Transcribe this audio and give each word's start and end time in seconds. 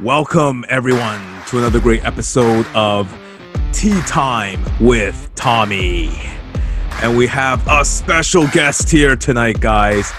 Welcome, 0.00 0.64
everyone, 0.70 1.20
to 1.48 1.58
another 1.58 1.78
great 1.78 2.02
episode 2.02 2.66
of 2.74 3.14
Tea 3.72 4.00
Time 4.02 4.64
with 4.80 5.30
Tommy. 5.34 6.10
And 7.02 7.16
we 7.16 7.26
have 7.26 7.64
a 7.68 7.84
special 7.84 8.48
guest 8.48 8.90
here 8.90 9.16
tonight, 9.16 9.60
guys. 9.60 10.10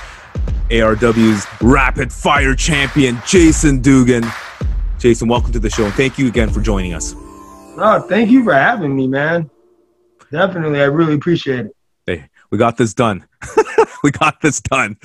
ARW's 0.69 1.47
rapid 1.59 2.13
fire 2.13 2.53
champion, 2.53 3.17
Jason 3.25 3.81
Dugan. 3.81 4.23
Jason, 4.99 5.27
welcome 5.27 5.51
to 5.51 5.59
the 5.59 5.71
show, 5.71 5.85
and 5.85 5.93
thank 5.95 6.19
you 6.19 6.27
again 6.27 6.49
for 6.49 6.61
joining 6.61 6.93
us. 6.93 7.15
Oh, 7.17 8.05
thank 8.07 8.29
you 8.29 8.43
for 8.43 8.53
having 8.53 8.95
me, 8.95 9.07
man. 9.07 9.49
Definitely, 10.31 10.81
I 10.81 10.85
really 10.85 11.15
appreciate 11.15 11.65
it. 11.65 11.75
Hey, 12.05 12.29
we 12.51 12.59
got 12.59 12.77
this 12.77 12.93
done. 12.93 13.25
we 14.03 14.11
got 14.11 14.39
this 14.39 14.61
done. 14.61 14.97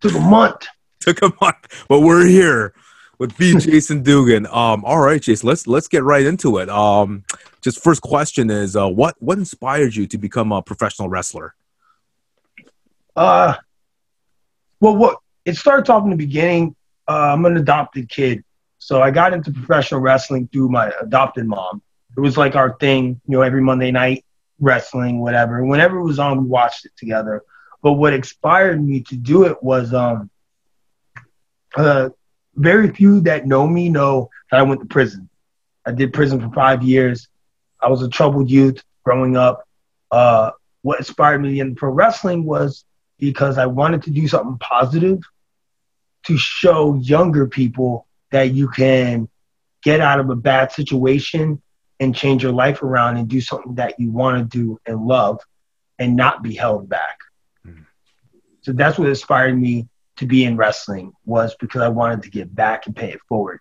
Took 0.00 0.14
a 0.14 0.20
month. 0.20 0.66
Took 1.00 1.20
a 1.22 1.32
month, 1.40 1.84
but 1.88 2.00
we're 2.00 2.26
here 2.26 2.74
with 3.18 3.36
B. 3.36 3.56
Jason 3.58 4.02
Dugan. 4.02 4.46
Um, 4.46 4.84
all 4.84 4.98
right, 4.98 5.20
Jason, 5.20 5.48
let's 5.48 5.66
let's 5.66 5.88
get 5.88 6.04
right 6.04 6.24
into 6.24 6.58
it. 6.58 6.68
Um, 6.68 7.24
just 7.60 7.82
first 7.82 8.00
question 8.00 8.50
is, 8.50 8.76
uh, 8.76 8.88
what 8.88 9.16
what 9.20 9.38
inspired 9.38 9.94
you 9.94 10.06
to 10.06 10.18
become 10.18 10.52
a 10.52 10.62
professional 10.62 11.08
wrestler? 11.08 11.54
Uh, 13.16 13.54
well, 14.80 14.96
what 14.96 15.18
it 15.44 15.56
starts 15.56 15.90
off 15.90 16.04
in 16.04 16.10
the 16.10 16.16
beginning. 16.16 16.74
Uh, 17.08 17.32
I'm 17.32 17.44
an 17.46 17.56
adopted 17.56 18.08
kid, 18.08 18.44
so 18.78 19.02
I 19.02 19.10
got 19.10 19.32
into 19.32 19.50
professional 19.50 20.00
wrestling 20.00 20.48
through 20.52 20.68
my 20.68 20.92
adopted 21.00 21.46
mom. 21.46 21.82
It 22.16 22.20
was 22.20 22.36
like 22.36 22.54
our 22.54 22.76
thing, 22.78 23.20
you 23.26 23.36
know, 23.36 23.42
every 23.42 23.62
Monday 23.62 23.90
night 23.90 24.24
wrestling, 24.60 25.20
whatever. 25.20 25.64
Whenever 25.64 25.98
it 25.98 26.04
was 26.04 26.18
on, 26.18 26.42
we 26.42 26.48
watched 26.48 26.84
it 26.84 26.92
together. 26.96 27.42
But 27.80 27.92
what 27.92 28.12
inspired 28.12 28.84
me 28.84 29.02
to 29.02 29.16
do 29.16 29.44
it 29.44 29.62
was 29.62 29.94
um, 29.94 30.30
uh, 31.76 32.10
very 32.58 32.90
few 32.90 33.20
that 33.20 33.46
know 33.46 33.66
me 33.66 33.88
know 33.88 34.30
that 34.50 34.60
I 34.60 34.62
went 34.62 34.80
to 34.80 34.86
prison. 34.86 35.28
I 35.86 35.92
did 35.92 36.12
prison 36.12 36.40
for 36.40 36.52
five 36.54 36.82
years. 36.82 37.28
I 37.80 37.88
was 37.88 38.02
a 38.02 38.08
troubled 38.08 38.50
youth 38.50 38.82
growing 39.04 39.36
up. 39.36 39.66
Uh, 40.10 40.50
what 40.82 40.98
inspired 40.98 41.40
me 41.40 41.60
in 41.60 41.74
pro 41.74 41.90
wrestling 41.90 42.44
was 42.44 42.84
because 43.18 43.58
I 43.58 43.66
wanted 43.66 44.02
to 44.04 44.10
do 44.10 44.28
something 44.28 44.58
positive 44.58 45.20
to 46.26 46.36
show 46.36 46.94
younger 46.96 47.46
people 47.46 48.06
that 48.30 48.52
you 48.52 48.68
can 48.68 49.28
get 49.82 50.00
out 50.00 50.20
of 50.20 50.28
a 50.30 50.36
bad 50.36 50.72
situation 50.72 51.62
and 52.00 52.14
change 52.14 52.42
your 52.42 52.52
life 52.52 52.82
around 52.82 53.16
and 53.16 53.28
do 53.28 53.40
something 53.40 53.76
that 53.76 53.98
you 53.98 54.10
want 54.10 54.38
to 54.38 54.58
do 54.58 54.78
and 54.86 55.06
love 55.06 55.40
and 55.98 56.16
not 56.16 56.42
be 56.42 56.54
held 56.54 56.88
back. 56.88 57.18
Mm. 57.66 57.86
So 58.62 58.72
that's 58.72 58.98
what 58.98 59.08
inspired 59.08 59.58
me 59.58 59.88
to 60.18 60.26
be 60.26 60.44
in 60.44 60.56
wrestling 60.56 61.12
was 61.24 61.54
because 61.56 61.82
I 61.82 61.88
wanted 61.88 62.22
to 62.22 62.30
give 62.30 62.54
back 62.54 62.86
and 62.86 62.94
pay 62.94 63.10
it 63.10 63.20
forward. 63.28 63.60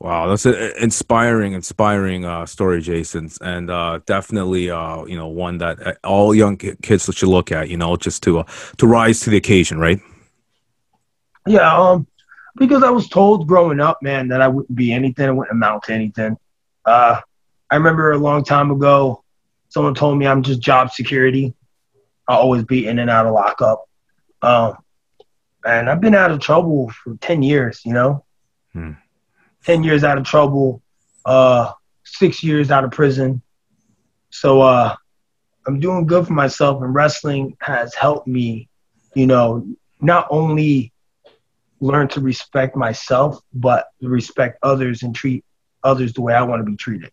Wow, 0.00 0.28
that's 0.28 0.46
an 0.46 0.72
inspiring, 0.80 1.54
inspiring 1.54 2.24
uh, 2.24 2.46
story, 2.46 2.80
Jason, 2.80 3.30
and 3.40 3.68
uh, 3.68 3.98
definitely, 4.06 4.70
uh, 4.70 5.04
you 5.06 5.16
know, 5.16 5.26
one 5.26 5.58
that 5.58 5.84
uh, 5.84 5.94
all 6.04 6.32
young 6.32 6.56
kids 6.56 7.12
should 7.12 7.28
look 7.28 7.50
at. 7.50 7.68
You 7.68 7.78
know, 7.78 7.96
just 7.96 8.22
to 8.22 8.40
uh, 8.40 8.44
to 8.76 8.86
rise 8.86 9.20
to 9.20 9.30
the 9.30 9.36
occasion, 9.36 9.78
right? 9.78 9.98
Yeah, 11.48 11.76
um, 11.76 12.06
because 12.56 12.84
I 12.84 12.90
was 12.90 13.08
told 13.08 13.48
growing 13.48 13.80
up, 13.80 14.00
man, 14.00 14.28
that 14.28 14.40
I 14.40 14.46
wouldn't 14.46 14.76
be 14.76 14.92
anything, 14.92 15.26
I 15.26 15.32
wouldn't 15.32 15.52
amount 15.52 15.84
to 15.84 15.94
anything. 15.94 16.36
Uh, 16.84 17.20
I 17.68 17.74
remember 17.74 18.12
a 18.12 18.18
long 18.18 18.44
time 18.44 18.70
ago, 18.70 19.24
someone 19.68 19.94
told 19.94 20.16
me 20.16 20.28
I'm 20.28 20.44
just 20.44 20.60
job 20.60 20.92
security. 20.92 21.54
I'll 22.28 22.38
always 22.38 22.64
be 22.64 22.86
in 22.86 23.00
and 23.00 23.10
out 23.10 23.26
of 23.26 23.32
lockup. 23.32 23.88
Um, 24.42 24.76
and 25.68 25.90
I've 25.90 26.00
been 26.00 26.14
out 26.14 26.30
of 26.30 26.40
trouble 26.40 26.90
for 26.90 27.16
10 27.16 27.42
years, 27.42 27.82
you 27.84 27.92
know? 27.92 28.24
Hmm. 28.72 28.92
10 29.64 29.84
years 29.84 30.02
out 30.02 30.16
of 30.16 30.24
trouble, 30.24 30.82
uh, 31.26 31.72
six 32.04 32.42
years 32.42 32.70
out 32.70 32.84
of 32.84 32.90
prison. 32.90 33.42
So 34.30 34.62
uh, 34.62 34.96
I'm 35.66 35.78
doing 35.78 36.06
good 36.06 36.26
for 36.26 36.32
myself, 36.32 36.82
and 36.82 36.94
wrestling 36.94 37.56
has 37.60 37.94
helped 37.94 38.26
me, 38.26 38.68
you 39.14 39.26
know, 39.26 39.66
not 40.00 40.26
only 40.30 40.92
learn 41.80 42.08
to 42.08 42.20
respect 42.20 42.74
myself, 42.74 43.38
but 43.52 43.88
respect 44.00 44.58
others 44.62 45.02
and 45.02 45.14
treat 45.14 45.44
others 45.84 46.14
the 46.14 46.22
way 46.22 46.34
I 46.34 46.42
want 46.42 46.60
to 46.60 46.64
be 46.64 46.76
treated. 46.76 47.12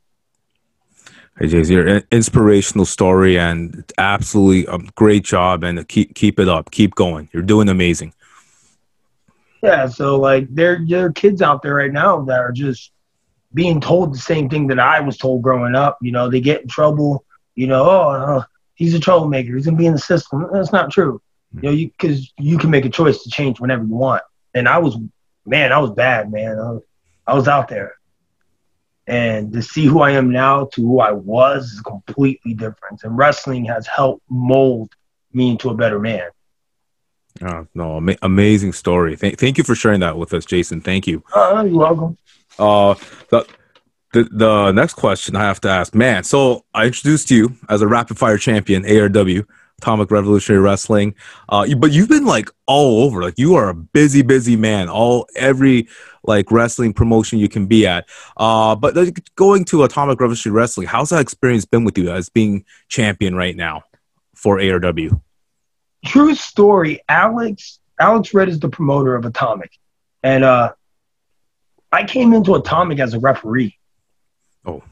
Hey, 1.38 1.48
Jay, 1.48 1.64
you're 1.64 1.88
an 1.88 2.04
inspirational 2.12 2.86
story 2.86 3.38
and 3.38 3.84
absolutely 3.98 4.66
a 4.74 4.80
great 4.96 5.26
job, 5.26 5.66
and 5.66 5.86
keep 5.90 6.16
keep 6.16 6.40
it 6.40 6.48
up, 6.48 6.72
keep 6.72 6.96
going. 6.96 7.28
You're 7.34 7.44
doing 7.44 7.68
amazing. 7.68 8.14
Yeah, 9.66 9.88
so 9.88 10.20
like 10.20 10.48
there, 10.54 10.84
there 10.88 11.06
are 11.06 11.12
kids 11.12 11.42
out 11.42 11.62
there 11.62 11.76
right 11.76 11.92
now 11.92 12.22
that 12.26 12.40
are 12.40 12.52
just 12.52 12.92
being 13.54 13.80
told 13.82 14.14
the 14.14 14.20
same 14.20 14.50
thing 14.50 14.68
that 14.68 14.80
I 14.80 15.00
was 15.00 15.18
told 15.18 15.42
growing 15.42 15.76
up. 15.76 15.98
You 16.02 16.12
know, 16.12 16.30
they 16.30 16.42
get 16.42 16.62
in 16.62 16.68
trouble. 16.68 17.26
You 17.56 17.68
know, 17.68 17.90
oh, 17.90 18.10
uh, 18.10 18.44
he's 18.76 18.94
a 18.94 19.00
troublemaker. 19.00 19.56
He's 19.56 19.66
gonna 19.66 19.78
be 19.78 19.86
in 19.86 19.94
the 19.94 20.00
system. 20.00 20.48
That's 20.52 20.72
not 20.72 20.92
true. 20.92 21.22
You 21.54 21.62
know, 21.62 21.72
you 21.72 21.88
because 21.88 22.32
you 22.38 22.58
can 22.58 22.70
make 22.70 22.86
a 22.86 22.90
choice 22.90 23.24
to 23.24 23.30
change 23.30 23.60
whenever 23.60 23.84
you 23.84 23.96
want. 23.96 24.24
And 24.54 24.68
I 24.68 24.78
was, 24.78 24.98
man, 25.46 25.72
I 25.72 25.80
was 25.80 25.92
bad, 25.92 26.32
man. 26.32 26.60
I 26.60 26.72
was, 26.72 26.84
I 27.28 27.34
was 27.34 27.48
out 27.48 27.70
there, 27.70 27.96
and 29.08 29.52
to 29.54 29.62
see 29.62 29.86
who 29.86 30.02
I 30.02 30.12
am 30.12 30.32
now 30.32 30.66
to 30.74 30.82
who 30.82 31.00
I 31.00 31.14
was 31.14 31.72
is 31.72 31.82
completely 31.82 32.54
different. 32.54 33.04
And 33.04 33.18
wrestling 33.18 33.66
has 33.66 33.88
helped 33.88 34.24
mold 34.30 34.94
me 35.34 35.52
into 35.52 35.70
a 35.70 35.76
better 35.76 36.00
man. 36.00 36.30
Oh, 37.42 37.68
no, 37.74 37.98
ama- 37.98 38.18
amazing 38.22 38.74
story. 38.74 39.18
Th- 39.18 39.36
thank 39.36 39.58
you 39.58 39.64
for 39.64 39.76
sharing 39.76 40.00
that 40.00 40.18
with 40.18 40.34
us, 40.34 40.46
Jason. 40.46 40.82
Thank 40.82 41.06
you. 41.08 41.24
Uh, 41.36 41.66
you're 41.68 41.80
welcome. 41.80 42.18
Uh, 42.58 42.96
the, 43.30 43.46
the, 44.14 44.24
the 44.32 44.72
next 44.72 44.94
question 44.94 45.36
I 45.36 45.44
have 45.44 45.60
to 45.62 45.70
ask, 45.70 45.94
man. 45.94 46.24
So 46.24 46.64
I 46.74 46.86
introduced 46.86 47.30
you 47.30 47.56
as 47.68 47.82
a 47.82 47.88
rapid 47.88 48.18
fire 48.18 48.38
champion, 48.38 48.84
ARW, 48.84 49.46
Atomic 49.80 50.10
Revolutionary 50.10 50.64
Wrestling. 50.64 51.16
Uh, 51.50 51.66
you, 51.68 51.76
but 51.76 51.92
you've 51.92 52.08
been 52.08 52.26
like 52.26 52.50
all 52.66 53.04
over. 53.04 53.22
Like 53.22 53.38
you 53.38 53.56
are 53.56 53.70
a 53.70 53.74
busy, 53.74 54.22
busy 54.22 54.56
man. 54.56 54.88
All 54.88 55.28
every 55.36 55.90
like 56.24 56.50
wrestling 56.52 56.94
promotion 56.94 57.40
you 57.40 57.50
can 57.50 57.66
be 57.66 57.86
at. 57.86 58.08
Uh, 58.38 58.76
but 58.76 58.96
going 59.36 59.66
to 59.66 59.84
Atomic 59.84 60.22
Revolutionary 60.22 60.56
Wrestling, 60.56 60.88
how's 60.88 61.10
that 61.10 61.20
experience 61.20 61.66
been 61.66 61.84
with 61.84 61.98
you 61.98 62.10
as 62.12 62.30
being 62.30 62.64
champion 62.88 63.36
right 63.36 63.56
now 63.56 63.84
for 64.34 64.58
ARW? 64.58 65.22
True 66.06 66.36
story. 66.36 67.02
Alex 67.10 67.80
Alex 68.00 68.34
Red 68.34 68.50
is 68.50 68.60
the 68.60 68.70
promoter 68.70 69.16
of 69.16 69.26
Atomic, 69.26 69.72
and 70.24 70.44
uh, 70.44 70.74
I 71.92 72.04
came 72.06 72.34
into 72.34 72.56
Atomic 72.56 73.00
as 73.00 73.14
a 73.14 73.20
referee. 73.20 73.78
Oh, 74.66 74.84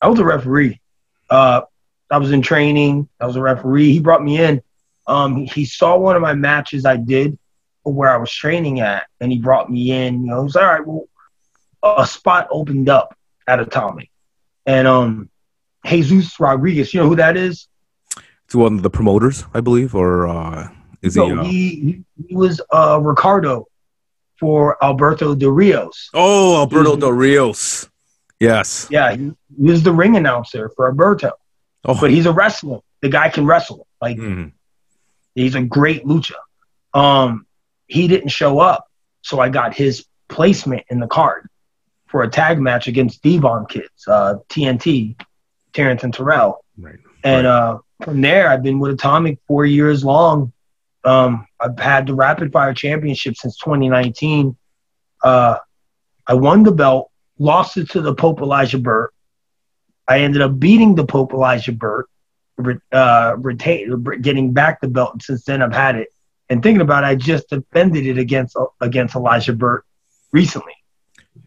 I 0.00 0.08
was 0.08 0.18
a 0.18 0.24
referee. 0.24 0.80
Uh, 1.28 1.62
I 2.10 2.18
was 2.18 2.32
in 2.32 2.42
training. 2.42 3.08
I 3.20 3.26
was 3.26 3.36
a 3.36 3.40
referee. 3.40 3.92
He 3.92 4.00
brought 4.00 4.22
me 4.22 4.40
in. 4.40 4.62
Um, 5.06 5.36
he 5.46 5.64
saw 5.64 5.96
one 5.96 6.14
of 6.14 6.22
my 6.22 6.34
matches 6.34 6.84
I 6.84 6.96
did 6.96 7.38
where 7.82 8.10
I 8.10 8.16
was 8.16 8.30
training 8.30 8.80
at, 8.80 9.04
and 9.20 9.32
he 9.32 9.38
brought 9.38 9.70
me 9.70 9.90
in. 9.90 10.22
You 10.22 10.30
know, 10.30 10.40
he 10.40 10.44
was 10.44 10.56
all 10.56 10.64
right. 10.64 10.86
Well, 10.86 11.04
a 11.82 12.06
spot 12.06 12.48
opened 12.50 12.88
up 12.88 13.16
at 13.46 13.58
Atomic, 13.58 14.10
and 14.66 14.86
um, 14.86 15.30
Jesus 15.84 16.38
Rodriguez. 16.38 16.94
You 16.94 17.00
know 17.00 17.08
who 17.08 17.16
that 17.16 17.36
is? 17.36 17.66
One 18.54 18.74
of 18.74 18.82
the 18.82 18.90
promoters, 18.90 19.44
I 19.54 19.60
believe, 19.60 19.94
or 19.94 20.28
uh, 20.28 20.68
is 21.02 21.16
no, 21.16 21.26
he, 21.26 21.32
uh... 21.32 21.42
he? 21.44 22.04
He 22.28 22.36
was 22.36 22.60
uh, 22.72 22.98
Ricardo 23.02 23.66
for 24.38 24.82
Alberto 24.82 25.34
Del 25.34 25.50
Rios. 25.50 26.10
Oh, 26.14 26.60
Alberto 26.60 26.96
Del 26.96 27.12
Rios. 27.12 27.88
Yes. 28.40 28.88
Yeah, 28.90 29.14
he, 29.14 29.30
he, 29.56 29.70
was 29.70 29.84
the 29.84 29.92
ring 29.92 30.16
announcer 30.16 30.68
for 30.74 30.88
Alberto. 30.88 31.32
Oh. 31.84 31.98
But 32.00 32.10
he's 32.10 32.26
a 32.26 32.32
wrestler. 32.32 32.80
The 33.00 33.08
guy 33.08 33.28
can 33.28 33.46
wrestle. 33.46 33.86
Like 34.00 34.16
mm-hmm. 34.16 34.48
he's 35.34 35.54
a 35.54 35.62
great 35.62 36.04
lucha. 36.04 36.34
Um, 36.92 37.46
he 37.86 38.08
didn't 38.08 38.30
show 38.30 38.58
up, 38.58 38.88
so 39.22 39.38
I 39.38 39.48
got 39.48 39.74
his 39.74 40.06
placement 40.28 40.84
in 40.88 40.98
the 40.98 41.06
card 41.06 41.48
for 42.06 42.22
a 42.24 42.28
tag 42.28 42.60
match 42.60 42.88
against 42.88 43.22
Devon 43.22 43.66
Kids, 43.66 44.08
uh, 44.08 44.34
TNT, 44.48 45.16
Terrence 45.72 46.02
and 46.02 46.12
Terrell. 46.12 46.64
Right. 46.76 46.98
And 47.22 47.46
right. 47.46 47.52
uh 47.52 47.78
from 48.04 48.20
there, 48.20 48.48
I've 48.48 48.62
been 48.62 48.78
with 48.78 48.92
Atomic 48.92 49.38
four 49.46 49.64
years 49.64 50.04
long. 50.04 50.52
Um, 51.04 51.46
I've 51.60 51.78
had 51.78 52.06
the 52.06 52.14
Rapid 52.14 52.52
Fire 52.52 52.74
Championship 52.74 53.36
since 53.36 53.56
2019. 53.58 54.56
Uh, 55.22 55.58
I 56.26 56.34
won 56.34 56.62
the 56.62 56.72
belt, 56.72 57.10
lost 57.38 57.76
it 57.76 57.90
to 57.90 58.00
the 58.00 58.14
Pope 58.14 58.40
Elijah 58.40 58.78
Burke. 58.78 59.12
I 60.06 60.20
ended 60.20 60.42
up 60.42 60.58
beating 60.58 60.94
the 60.94 61.06
Pope 61.06 61.32
Elijah 61.32 61.72
Burke, 61.72 62.08
uh, 62.92 63.34
retain, 63.38 64.04
getting 64.20 64.52
back 64.52 64.80
the 64.80 64.88
belt. 64.88 65.14
And 65.14 65.22
since 65.22 65.44
then, 65.44 65.62
I've 65.62 65.72
had 65.72 65.96
it. 65.96 66.08
And 66.48 66.62
thinking 66.62 66.82
about 66.82 67.04
it, 67.04 67.06
I 67.06 67.14
just 67.14 67.48
defended 67.48 68.06
it 68.06 68.18
against 68.18 68.56
against 68.80 69.14
Elijah 69.14 69.54
Burke 69.54 69.86
recently. 70.32 70.74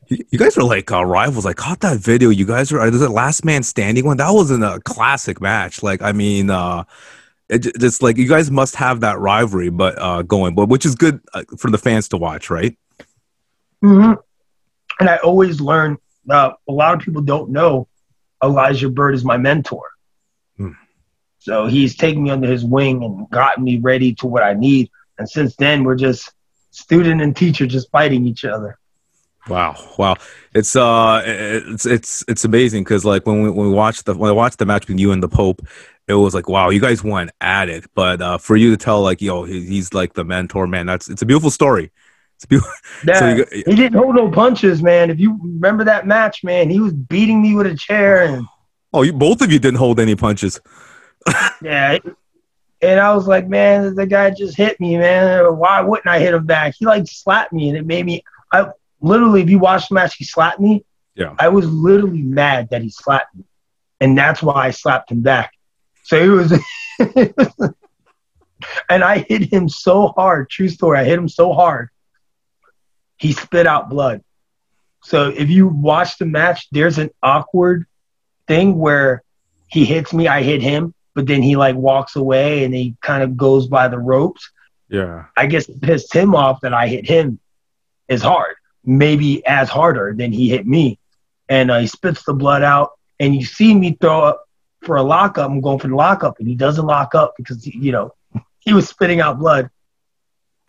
You 0.07 0.37
guys 0.37 0.57
are 0.57 0.63
like 0.63 0.91
uh, 0.91 1.05
rivals. 1.05 1.45
I 1.45 1.53
caught 1.53 1.79
that 1.81 1.99
video. 1.99 2.29
You 2.29 2.45
guys 2.45 2.71
are, 2.71 2.87
is 2.87 3.01
it 3.01 3.09
last 3.09 3.43
man 3.43 3.63
standing 3.63 4.05
one? 4.05 4.17
That 4.17 4.31
was 4.31 4.51
in 4.51 4.61
a 4.61 4.79
classic 4.81 5.41
match. 5.41 5.81
Like, 5.81 6.01
I 6.01 6.11
mean, 6.11 6.49
uh, 6.49 6.83
it, 7.49 7.77
just 7.79 8.01
like 8.01 8.17
you 8.17 8.27
guys 8.27 8.51
must 8.51 8.75
have 8.75 9.01
that 9.01 9.19
rivalry, 9.19 9.69
but 9.69 9.99
uh, 9.99 10.21
going, 10.21 10.55
but 10.55 10.69
which 10.69 10.85
is 10.85 10.95
good 10.95 11.21
uh, 11.33 11.43
for 11.57 11.71
the 11.71 11.77
fans 11.77 12.09
to 12.09 12.17
watch, 12.17 12.49
right? 12.49 12.77
Mm-hmm. 13.83 14.13
and 14.99 15.09
I 15.09 15.17
always 15.17 15.61
learn. 15.61 15.97
Uh, 16.27 16.53
a 16.67 16.71
lot 16.71 16.95
of 16.95 17.01
people 17.01 17.21
don't 17.21 17.51
know 17.51 17.87
Elijah 18.43 18.89
Burke 18.89 19.15
is 19.15 19.23
my 19.23 19.37
mentor. 19.37 19.83
Hmm. 20.57 20.71
So 21.39 21.67
he's 21.67 21.95
taken 21.95 22.23
me 22.23 22.31
under 22.31 22.49
his 22.49 22.65
wing 22.65 23.03
and 23.03 23.29
gotten 23.29 23.63
me 23.63 23.77
ready 23.77 24.13
to 24.15 24.27
what 24.27 24.43
I 24.43 24.53
need. 24.53 24.89
And 25.17 25.29
since 25.29 25.55
then, 25.55 25.83
we're 25.83 25.95
just 25.95 26.31
student 26.71 27.21
and 27.21 27.35
teacher 27.35 27.67
just 27.67 27.91
fighting 27.91 28.25
each 28.25 28.43
other. 28.43 28.77
Wow, 29.47 29.75
wow! 29.99 30.15
It's 30.55 30.75
uh, 30.75 31.21
it's 31.25 31.85
it's 31.85 32.23
it's 32.27 32.45
amazing 32.45 32.83
because 32.83 33.05
like 33.05 33.27
when 33.27 33.43
we 33.43 33.49
when 33.51 33.67
we 33.67 33.73
watched 33.73 34.05
the 34.05 34.15
when 34.15 34.29
I 34.29 34.33
watched 34.33 34.57
the 34.57 34.65
match 34.65 34.81
between 34.81 34.97
you 34.97 35.11
and 35.11 35.21
the 35.21 35.27
Pope, 35.29 35.61
it 36.07 36.15
was 36.15 36.33
like 36.33 36.49
wow, 36.49 36.69
you 36.69 36.79
guys 36.79 37.03
went 37.03 37.29
at 37.41 37.69
it. 37.69 37.85
But 37.93 38.21
uh, 38.23 38.37
for 38.39 38.55
you 38.55 38.71
to 38.71 38.77
tell 38.77 39.01
like 39.01 39.21
yo, 39.21 39.43
he, 39.43 39.63
he's 39.65 39.93
like 39.93 40.13
the 40.13 40.23
mentor, 40.23 40.65
man. 40.65 40.87
That's 40.87 41.07
it's 41.09 41.21
a 41.21 41.27
beautiful 41.27 41.51
story. 41.51 41.91
It's 42.37 42.45
beautiful. 42.45 42.71
Yeah, 43.07 43.19
So 43.19 43.27
you- 43.27 43.45
he 43.67 43.75
didn't 43.75 43.93
hold 43.99 44.15
no 44.15 44.31
punches, 44.31 44.81
man. 44.81 45.11
If 45.11 45.19
you 45.19 45.37
remember 45.41 45.83
that 45.83 46.07
match, 46.07 46.43
man, 46.43 46.69
he 46.71 46.79
was 46.79 46.93
beating 46.93 47.41
me 47.41 47.53
with 47.55 47.67
a 47.67 47.75
chair 47.75 48.23
and 48.23 48.47
Oh, 48.93 49.03
you 49.03 49.13
both 49.13 49.41
of 49.41 49.51
you 49.51 49.59
didn't 49.59 49.77
hold 49.77 49.99
any 49.99 50.15
punches. 50.15 50.59
yeah. 51.61 51.97
And 52.81 52.99
I 52.99 53.13
was 53.13 53.27
like, 53.27 53.47
man, 53.47 53.95
the 53.95 54.05
guy 54.07 54.29
just 54.31 54.57
hit 54.57 54.79
me, 54.79 54.97
man. 54.97 55.43
Why 55.57 55.81
wouldn't 55.81 56.07
I 56.07 56.19
hit 56.19 56.33
him 56.33 56.45
back? 56.45 56.75
He 56.77 56.85
like 56.85 57.07
slapped 57.07 57.53
me, 57.53 57.69
and 57.69 57.77
it 57.77 57.85
made 57.85 58.05
me. 58.05 58.23
I 58.51 58.67
literally, 59.05 59.41
if 59.41 59.49
you 59.49 59.59
watch 59.59 59.89
the 59.89 59.95
match, 59.95 60.15
he 60.15 60.25
slapped 60.25 60.59
me. 60.59 60.83
Yeah. 61.15 61.35
I 61.39 61.49
was 61.49 61.69
literally 61.69 62.23
mad 62.23 62.69
that 62.71 62.81
he 62.81 62.89
slapped 62.89 63.35
me, 63.35 63.45
and 64.01 64.17
that's 64.17 64.41
why 64.41 64.65
I 64.65 64.71
slapped 64.71 65.11
him 65.11 65.21
back. 65.21 65.53
So 66.03 66.17
it 66.17 66.27
was, 66.27 66.53
and 68.89 69.03
I 69.03 69.19
hit 69.19 69.51
him 69.53 69.69
so 69.69 70.09
hard. 70.09 70.49
True 70.49 70.69
story. 70.69 70.99
I 70.99 71.03
hit 71.03 71.17
him 71.17 71.29
so 71.29 71.53
hard. 71.53 71.89
He 73.17 73.31
spit 73.31 73.65
out 73.65 73.89
blood. 73.89 74.23
So 75.03 75.29
if 75.29 75.49
you 75.49 75.67
watch 75.67 76.17
the 76.17 76.25
match, 76.25 76.67
there's 76.71 76.97
an 76.97 77.11
awkward 77.21 77.85
thing 78.47 78.77
where 78.77 79.23
he 79.67 79.85
hits 79.85 80.13
me, 80.13 80.27
I 80.27 80.41
hit 80.41 80.61
him, 80.61 80.93
but 81.13 81.27
then 81.27 81.41
he 81.41 81.55
like 81.55 81.75
walks 81.75 82.15
away 82.15 82.63
and 82.63 82.73
he 82.73 82.95
kind 83.01 83.23
of 83.23 83.37
goes 83.37 83.67
by 83.67 83.87
the 83.87 83.99
ropes. 83.99 84.51
Yeah. 84.89 85.25
I 85.37 85.45
guess 85.45 85.69
it 85.69 85.81
pissed 85.81 86.13
him 86.13 86.35
off 86.35 86.61
that 86.61 86.73
I 86.73 86.87
hit 86.87 87.07
him 87.07 87.39
as 88.09 88.21
hard, 88.21 88.55
maybe 88.85 89.45
as 89.45 89.69
harder 89.69 90.13
than 90.17 90.31
he 90.31 90.49
hit 90.49 90.65
me. 90.65 90.99
And 91.49 91.69
uh, 91.69 91.79
he 91.79 91.87
spits 91.87 92.23
the 92.23 92.33
blood 92.33 92.63
out, 92.63 92.91
and 93.19 93.35
you 93.35 93.45
see 93.45 93.73
me 93.73 93.97
throw 93.99 94.21
up 94.21 94.47
for 94.81 94.95
a 94.95 95.03
lockup. 95.03 95.49
I'm 95.49 95.61
going 95.61 95.79
for 95.79 95.87
the 95.87 95.95
lockup, 95.95 96.39
and 96.39 96.47
he 96.47 96.55
doesn't 96.55 96.85
lock 96.85 97.13
up 97.13 97.35
because 97.37 97.65
you 97.67 97.91
know 97.91 98.13
he 98.59 98.73
was 98.73 98.89
spitting 98.89 99.21
out 99.21 99.39
blood. 99.39 99.69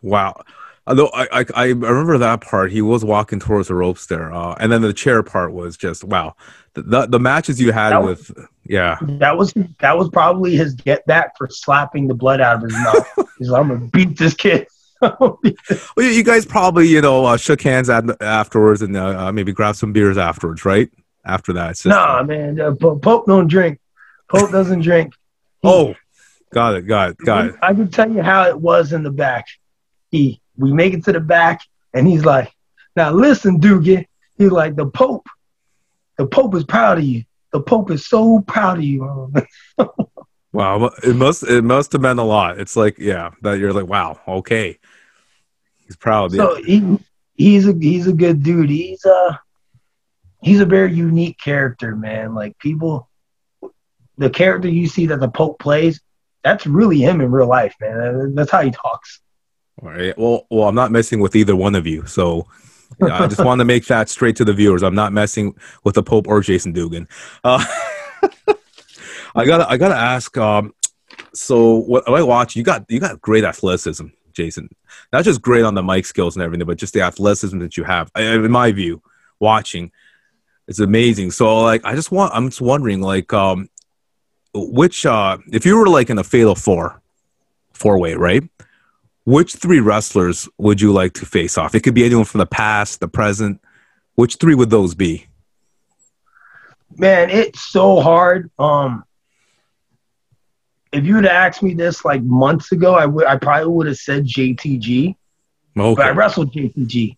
Wow. 0.02 0.42
Although 0.88 1.10
I, 1.12 1.26
I 1.32 1.44
I 1.54 1.64
remember 1.66 2.18
that 2.18 2.42
part, 2.42 2.70
he 2.70 2.80
was 2.80 3.04
walking 3.04 3.40
towards 3.40 3.68
the 3.68 3.74
ropes 3.74 4.06
there, 4.06 4.32
uh, 4.32 4.54
and 4.60 4.70
then 4.70 4.82
the 4.82 4.92
chair 4.92 5.22
part 5.22 5.52
was 5.52 5.76
just 5.76 6.04
wow. 6.04 6.36
The 6.74 6.82
the, 6.82 7.06
the 7.06 7.18
matches 7.18 7.60
you 7.60 7.72
had 7.72 7.96
was- 7.98 8.30
with 8.30 8.46
yeah 8.64 8.98
That 9.02 9.36
was 9.36 9.52
that 9.80 9.96
was 9.98 10.10
probably 10.10 10.56
his 10.56 10.74
get 10.74 11.04
back 11.06 11.36
for 11.38 11.48
slapping 11.48 12.06
the 12.06 12.14
blood 12.14 12.40
out 12.40 12.56
of 12.56 12.62
his 12.62 12.72
mouth. 12.72 13.28
He's 13.38 13.48
like, 13.48 13.62
I'm 13.62 13.68
gonna 13.68 13.86
beat 13.86 14.16
this 14.16 14.34
kid. 14.34 14.68
Well, 15.00 15.38
you- 15.96 16.24
guys 16.24 16.46
probably 16.46 16.88
you 16.88 17.00
know 17.00 17.24
uh, 17.26 17.36
shook 17.36 17.62
hands 17.62 17.90
at, 17.90 18.04
afterwards 18.22 18.82
and 18.82 18.96
uh, 18.96 19.26
uh, 19.26 19.32
maybe 19.32 19.52
grabbed 19.52 19.78
some 19.78 19.92
beers 19.92 20.16
afterwards, 20.18 20.64
right? 20.64 20.90
After 21.24 21.52
that, 21.54 21.70
just, 21.70 21.86
nah, 21.86 22.22
man, 22.22 22.60
uh, 22.60 22.72
Po- 22.80 22.98
Pope 22.98 23.26
don't 23.26 23.48
drink. 23.48 23.80
Pope 24.28 24.50
doesn't 24.52 24.80
drink. 24.82 25.12
Oh, 25.64 25.94
got 26.52 26.74
it, 26.76 26.82
got 26.82 27.10
it, 27.10 27.16
got 27.18 27.46
it. 27.46 27.54
I 27.60 27.74
can 27.74 27.88
tell 27.90 28.10
you 28.10 28.22
how 28.22 28.44
it 28.48 28.58
was 28.58 28.92
in 28.92 29.02
the 29.02 29.10
back. 29.10 29.46
He, 30.12 30.40
we 30.56 30.72
make 30.72 30.94
it 30.94 31.04
to 31.04 31.12
the 31.12 31.20
back, 31.20 31.60
and 31.92 32.06
he's 32.06 32.24
like, 32.24 32.52
"Now 32.94 33.10
listen, 33.12 33.60
Doogie." 33.60 34.06
He's 34.38 34.50
like, 34.52 34.76
"The 34.76 34.86
Pope, 34.86 35.26
the 36.16 36.26
Pope 36.26 36.54
is 36.54 36.64
proud 36.64 36.98
of 36.98 37.04
you. 37.04 37.24
The 37.52 37.60
Pope 37.60 37.90
is 37.90 38.06
so 38.06 38.40
proud 38.40 38.78
of 38.78 38.84
you." 38.84 39.32
Wow, 40.56 40.90
it 41.02 41.14
must 41.14 41.42
it 41.42 41.62
must 41.62 41.92
have 41.92 42.00
meant 42.00 42.18
a 42.18 42.22
lot. 42.22 42.58
It's 42.58 42.76
like 42.76 42.98
yeah, 42.98 43.32
that 43.42 43.58
you're 43.58 43.74
like 43.74 43.86
wow, 43.86 44.18
okay, 44.26 44.78
he's 45.84 45.96
proud. 45.96 46.32
so 46.32 46.54
he, 46.62 46.98
he's 47.34 47.68
a 47.68 47.74
he's 47.74 48.06
a 48.06 48.12
good 48.14 48.42
dude. 48.42 48.70
He's 48.70 49.04
a 49.04 49.38
he's 50.42 50.60
a 50.60 50.64
very 50.64 50.94
unique 50.94 51.38
character, 51.38 51.94
man. 51.94 52.34
Like 52.34 52.58
people, 52.58 53.10
the 54.16 54.30
character 54.30 54.68
you 54.68 54.86
see 54.86 55.04
that 55.06 55.20
the 55.20 55.28
Pope 55.28 55.58
plays, 55.58 56.00
that's 56.42 56.66
really 56.66 57.02
him 57.02 57.20
in 57.20 57.30
real 57.30 57.48
life, 57.48 57.74
man. 57.78 58.34
That's 58.34 58.50
how 58.50 58.62
he 58.62 58.70
talks. 58.70 59.20
All 59.82 59.90
right. 59.90 60.16
Well, 60.16 60.46
well, 60.50 60.68
I'm 60.68 60.74
not 60.74 60.90
messing 60.90 61.20
with 61.20 61.36
either 61.36 61.54
one 61.54 61.74
of 61.74 61.86
you, 61.86 62.06
so 62.06 62.46
yeah, 62.98 63.24
I 63.24 63.26
just 63.26 63.44
want 63.44 63.58
to 63.58 63.66
make 63.66 63.84
that 63.88 64.08
straight 64.08 64.36
to 64.36 64.44
the 64.46 64.54
viewers. 64.54 64.82
I'm 64.82 64.94
not 64.94 65.12
messing 65.12 65.54
with 65.84 65.96
the 65.96 66.02
Pope 66.02 66.28
or 66.28 66.40
Jason 66.40 66.72
Dugan. 66.72 67.08
Uh, 67.44 67.62
I 69.36 69.44
gotta, 69.44 69.68
I 69.68 69.76
gotta 69.76 69.96
ask. 69.96 70.36
Um, 70.36 70.74
so 71.34 71.74
what 71.74 72.08
I 72.08 72.22
watch, 72.22 72.56
you 72.56 72.62
got, 72.62 72.84
you 72.88 72.98
got 72.98 73.20
great 73.20 73.44
athleticism, 73.44 74.06
Jason. 74.32 74.68
Not 75.12 75.24
just 75.24 75.42
great 75.42 75.64
on 75.64 75.74
the 75.74 75.82
mic 75.82 76.06
skills 76.06 76.36
and 76.36 76.42
everything, 76.42 76.66
but 76.66 76.78
just 76.78 76.94
the 76.94 77.02
athleticism 77.02 77.58
that 77.58 77.76
you 77.76 77.84
have. 77.84 78.10
In 78.16 78.50
my 78.50 78.72
view, 78.72 79.02
watching, 79.38 79.92
it's 80.66 80.80
amazing. 80.80 81.30
So 81.30 81.60
like, 81.60 81.84
I 81.84 81.94
just 81.94 82.10
want, 82.10 82.32
I'm 82.34 82.48
just 82.48 82.60
wondering, 82.60 83.00
like, 83.00 83.32
um, 83.32 83.68
which, 84.54 85.04
uh, 85.04 85.38
if 85.52 85.66
you 85.66 85.76
were 85.76 85.88
like 85.88 86.10
in 86.10 86.18
a 86.18 86.24
fatal 86.24 86.54
four, 86.54 87.00
four 87.72 87.98
way, 87.98 88.14
right? 88.14 88.42
Which 89.24 89.54
three 89.54 89.80
wrestlers 89.80 90.48
would 90.56 90.80
you 90.80 90.92
like 90.92 91.12
to 91.14 91.26
face 91.26 91.58
off? 91.58 91.74
It 91.74 91.80
could 91.80 91.94
be 91.94 92.04
anyone 92.04 92.24
from 92.24 92.38
the 92.38 92.46
past, 92.46 93.00
the 93.00 93.08
present. 93.08 93.60
Which 94.14 94.36
three 94.36 94.54
would 94.54 94.70
those 94.70 94.94
be? 94.94 95.26
man, 96.98 97.30
it's 97.30 97.60
so 97.60 98.00
hard. 98.00 98.50
Um, 98.58 99.04
if 100.96 101.04
you 101.04 101.14
would 101.16 101.24
have 101.24 101.32
asked 101.32 101.62
me 101.62 101.74
this 101.74 102.04
like 102.04 102.22
months 102.22 102.72
ago, 102.72 102.94
I 102.94 103.06
would 103.06 103.26
I 103.26 103.36
probably 103.36 103.68
would 103.68 103.86
have 103.86 103.96
said 103.98 104.24
JTG, 104.26 105.16
but 105.94 106.06
I 106.06 106.10
wrestled 106.10 106.52
JTG. 106.52 107.16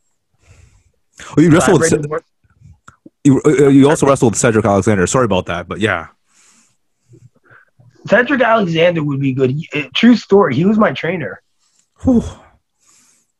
Oh, 1.36 1.40
you 1.40 1.50
wrestled. 1.50 1.78
I 1.78 1.80
With, 1.80 1.92
read 1.92 2.02
the 2.02 2.08
word- 2.08 2.24
you, 3.24 3.42
uh, 3.44 3.68
you 3.68 3.88
also 3.88 4.06
wrestled 4.06 4.32
with 4.32 4.38
Cedric 4.38 4.64
Alexander. 4.64 5.06
Sorry 5.06 5.24
about 5.24 5.46
that, 5.46 5.68
but 5.68 5.80
yeah. 5.80 6.08
Cedric 8.06 8.40
Alexander 8.40 9.02
would 9.02 9.20
be 9.20 9.32
good. 9.32 9.50
He- 9.50 9.68
eh, 9.74 9.88
true 9.94 10.16
story. 10.16 10.54
He 10.54 10.64
was 10.64 10.78
my 10.78 10.92
trainer. 10.92 11.42
Whew. 12.02 12.22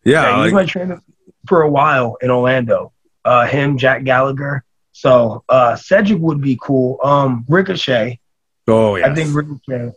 Yeah, 0.05 0.23
Yeah, 0.23 0.37
he 0.37 0.43
was 0.44 0.52
my 0.52 0.64
trainer 0.67 1.00
for 1.46 1.62
a 1.62 1.70
while 1.70 2.17
in 2.20 2.31
Orlando. 2.31 2.93
Uh, 3.24 3.46
him, 3.46 3.79
Jack 3.79 4.05
Gallagher. 4.05 4.65
So 4.93 5.44
uh, 5.48 5.77
Cedric 5.77 6.19
would 6.20 6.41
be 6.41 6.58
cool. 6.60 6.98
Um, 7.03 7.44
Ricochet. 7.48 8.19
oh 8.67 8.96
yeah. 8.96 9.06
I 9.10 9.15
think 9.15 9.34
Ricochet. 9.34 9.93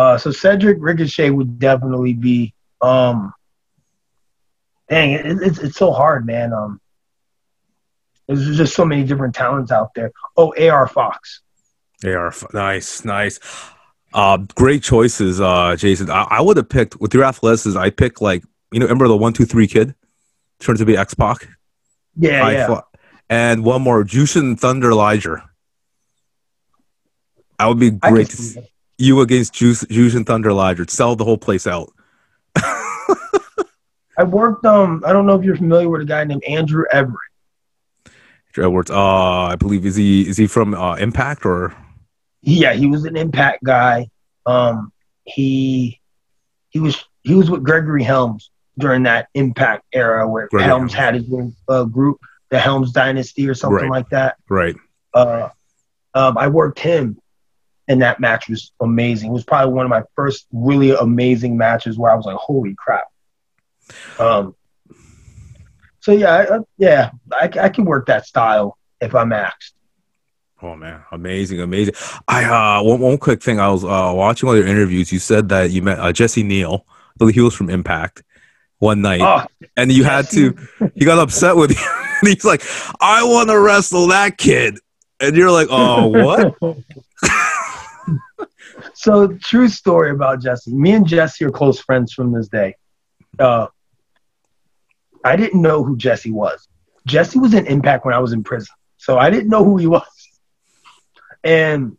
Uh, 0.00 0.16
so 0.16 0.30
Cedric 0.30 0.78
Ricochet 0.80 1.28
would 1.28 1.58
definitely 1.58 2.14
be. 2.14 2.54
Um, 2.80 3.34
dang, 4.88 5.10
it, 5.10 5.26
it's 5.26 5.58
it's 5.58 5.76
so 5.76 5.92
hard, 5.92 6.24
man. 6.24 6.54
Um, 6.54 6.80
there's 8.26 8.56
just 8.56 8.74
so 8.74 8.86
many 8.86 9.04
different 9.04 9.34
talents 9.34 9.70
out 9.70 9.92
there. 9.94 10.10
Oh, 10.38 10.54
AR 10.58 10.86
Fox. 10.86 11.42
Are 12.02 12.32
nice, 12.54 13.04
nice. 13.04 13.40
Uh, 14.14 14.38
great 14.54 14.82
choices, 14.82 15.38
uh, 15.38 15.76
Jason. 15.76 16.08
I, 16.08 16.22
I 16.30 16.40
would 16.40 16.56
have 16.56 16.70
picked 16.70 16.98
with 16.98 17.12
your 17.12 17.24
athleticism. 17.24 17.76
I 17.78 17.90
picked 17.90 18.22
like 18.22 18.42
you 18.72 18.80
know, 18.80 18.86
remember 18.86 19.06
the 19.06 19.18
one 19.18 19.34
two 19.34 19.44
three 19.44 19.66
kid 19.66 19.94
turned 20.60 20.78
to 20.78 20.86
be 20.86 20.96
X 20.96 21.12
Pac. 21.12 21.46
Yeah, 22.16 22.46
I 22.46 22.52
yeah. 22.52 22.80
and 23.28 23.64
one 23.64 23.82
more, 23.82 24.02
Jushin 24.04 24.58
Thunder 24.58 24.94
Liger. 24.94 25.42
That 27.58 27.66
would 27.66 27.78
be 27.78 27.90
great. 27.90 28.30
to 28.30 28.36
see 28.36 28.44
see 28.44 28.60
that. 28.60 28.70
You 29.00 29.20
against 29.20 29.52
Jus- 29.54 29.84
and 30.14 30.26
Thunder 30.26 30.52
Liger. 30.52 30.84
Sell 30.88 31.16
the 31.16 31.24
whole 31.24 31.38
place 31.38 31.66
out. 31.66 31.90
I 34.18 34.24
worked. 34.26 34.64
Um, 34.66 35.02
I 35.06 35.12
don't 35.12 35.26
know 35.26 35.34
if 35.38 35.44
you're 35.44 35.56
familiar 35.56 35.88
with 35.88 36.02
a 36.02 36.04
guy 36.04 36.24
named 36.24 36.44
Andrew 36.44 36.84
Everett. 36.92 37.16
Edwards. 38.58 38.90
Uh, 38.90 39.44
I 39.44 39.56
believe 39.56 39.86
is 39.86 39.96
he 39.96 40.28
is 40.28 40.36
he 40.36 40.46
from 40.46 40.74
uh, 40.74 40.96
Impact 40.96 41.46
or 41.46 41.74
Yeah, 42.42 42.72
he 42.74 42.86
was 42.86 43.04
an 43.04 43.16
Impact 43.16 43.62
guy. 43.64 44.10
Um, 44.44 44.92
he 45.24 46.00
he 46.70 46.80
was 46.80 47.02
he 47.22 47.34
was 47.34 47.48
with 47.50 47.62
Gregory 47.62 48.02
Helms 48.02 48.50
during 48.78 49.04
that 49.04 49.28
Impact 49.34 49.84
era 49.92 50.28
where 50.28 50.48
Gregory 50.48 50.66
Helms 50.66 50.92
had 50.92 51.14
his 51.14 51.24
uh, 51.68 51.84
group, 51.84 52.18
the 52.50 52.58
Helms 52.58 52.92
Dynasty 52.92 53.48
or 53.48 53.54
something 53.54 53.88
Right. 53.88 53.90
like 53.90 54.08
that. 54.10 54.36
right? 54.48 54.74
Uh, 55.14 55.48
um, 56.14 56.36
I 56.36 56.48
worked 56.48 56.80
him, 56.80 57.19
and 57.90 58.00
that 58.00 58.20
match 58.20 58.48
was 58.48 58.72
amazing. 58.80 59.28
It 59.28 59.32
was 59.32 59.44
probably 59.44 59.74
one 59.74 59.84
of 59.84 59.90
my 59.90 60.02
first 60.16 60.46
really 60.52 60.92
amazing 60.92 61.58
matches 61.58 61.98
where 61.98 62.10
I 62.10 62.14
was 62.14 62.24
like, 62.24 62.36
"Holy 62.36 62.74
crap!" 62.74 63.04
Um, 64.18 64.54
so 66.00 66.12
yeah, 66.12 66.30
I, 66.34 66.56
I- 66.56 66.60
yeah, 66.78 67.10
I, 67.32 67.50
I 67.60 67.68
can 67.68 67.84
work 67.84 68.06
that 68.06 68.26
style 68.26 68.78
if 69.00 69.14
I'm 69.14 69.32
asked. 69.32 69.74
Oh 70.62 70.76
man, 70.76 71.02
amazing, 71.10 71.60
amazing. 71.60 71.94
I 72.28 72.44
uh 72.44 72.82
one, 72.82 73.00
one 73.00 73.18
quick 73.18 73.42
thing. 73.42 73.58
I 73.60 73.68
was 73.70 73.82
uh 73.84 74.12
watching 74.14 74.46
one 74.46 74.56
of 74.58 74.64
your 74.64 74.72
interviews. 74.74 75.12
You 75.12 75.18
said 75.18 75.48
that 75.50 75.70
you 75.70 75.82
met 75.82 75.98
uh, 75.98 76.12
Jesse 76.12 76.42
Neal. 76.42 76.84
I 76.88 77.12
believe 77.18 77.34
he 77.34 77.40
was 77.40 77.54
from 77.54 77.70
Impact 77.70 78.22
one 78.78 79.02
night, 79.02 79.20
Oh, 79.22 79.44
and 79.76 79.90
you 79.92 80.04
had 80.04 80.28
to. 80.30 80.56
He 80.94 81.04
got 81.04 81.18
upset 81.18 81.56
with 81.56 81.70
you. 81.70 81.76
and 82.20 82.28
he's 82.28 82.44
like, 82.44 82.62
I 83.00 83.24
want 83.24 83.48
to 83.50 83.58
wrestle 83.58 84.06
that 84.08 84.36
kid. 84.38 84.78
And 85.18 85.36
you're 85.36 85.50
like, 85.50 85.68
oh, 85.70 86.06
what? 86.06 86.56
so, 88.94 89.28
true 89.28 89.68
story 89.68 90.10
about 90.10 90.42
Jesse. 90.42 90.72
Me 90.72 90.92
and 90.92 91.06
Jesse 91.06 91.44
are 91.44 91.50
close 91.50 91.80
friends 91.80 92.12
from 92.12 92.32
this 92.32 92.48
day. 92.48 92.76
Uh, 93.38 93.66
I 95.24 95.36
didn't 95.36 95.60
know 95.60 95.84
who 95.84 95.96
Jesse 95.96 96.30
was. 96.30 96.68
Jesse 97.06 97.38
was 97.38 97.54
in 97.54 97.66
Impact 97.66 98.04
when 98.04 98.14
I 98.14 98.18
was 98.18 98.32
in 98.32 98.42
prison. 98.42 98.74
So 98.96 99.18
I 99.18 99.30
didn't 99.30 99.48
know 99.48 99.64
who 99.64 99.76
he 99.76 99.86
was. 99.86 100.06
And 101.42 101.96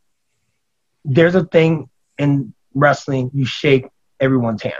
there's 1.03 1.35
a 1.35 1.43
thing 1.43 1.89
in 2.17 2.53
wrestling, 2.73 3.31
you 3.33 3.45
shake 3.45 3.87
everyone's 4.19 4.61
hand. 4.61 4.75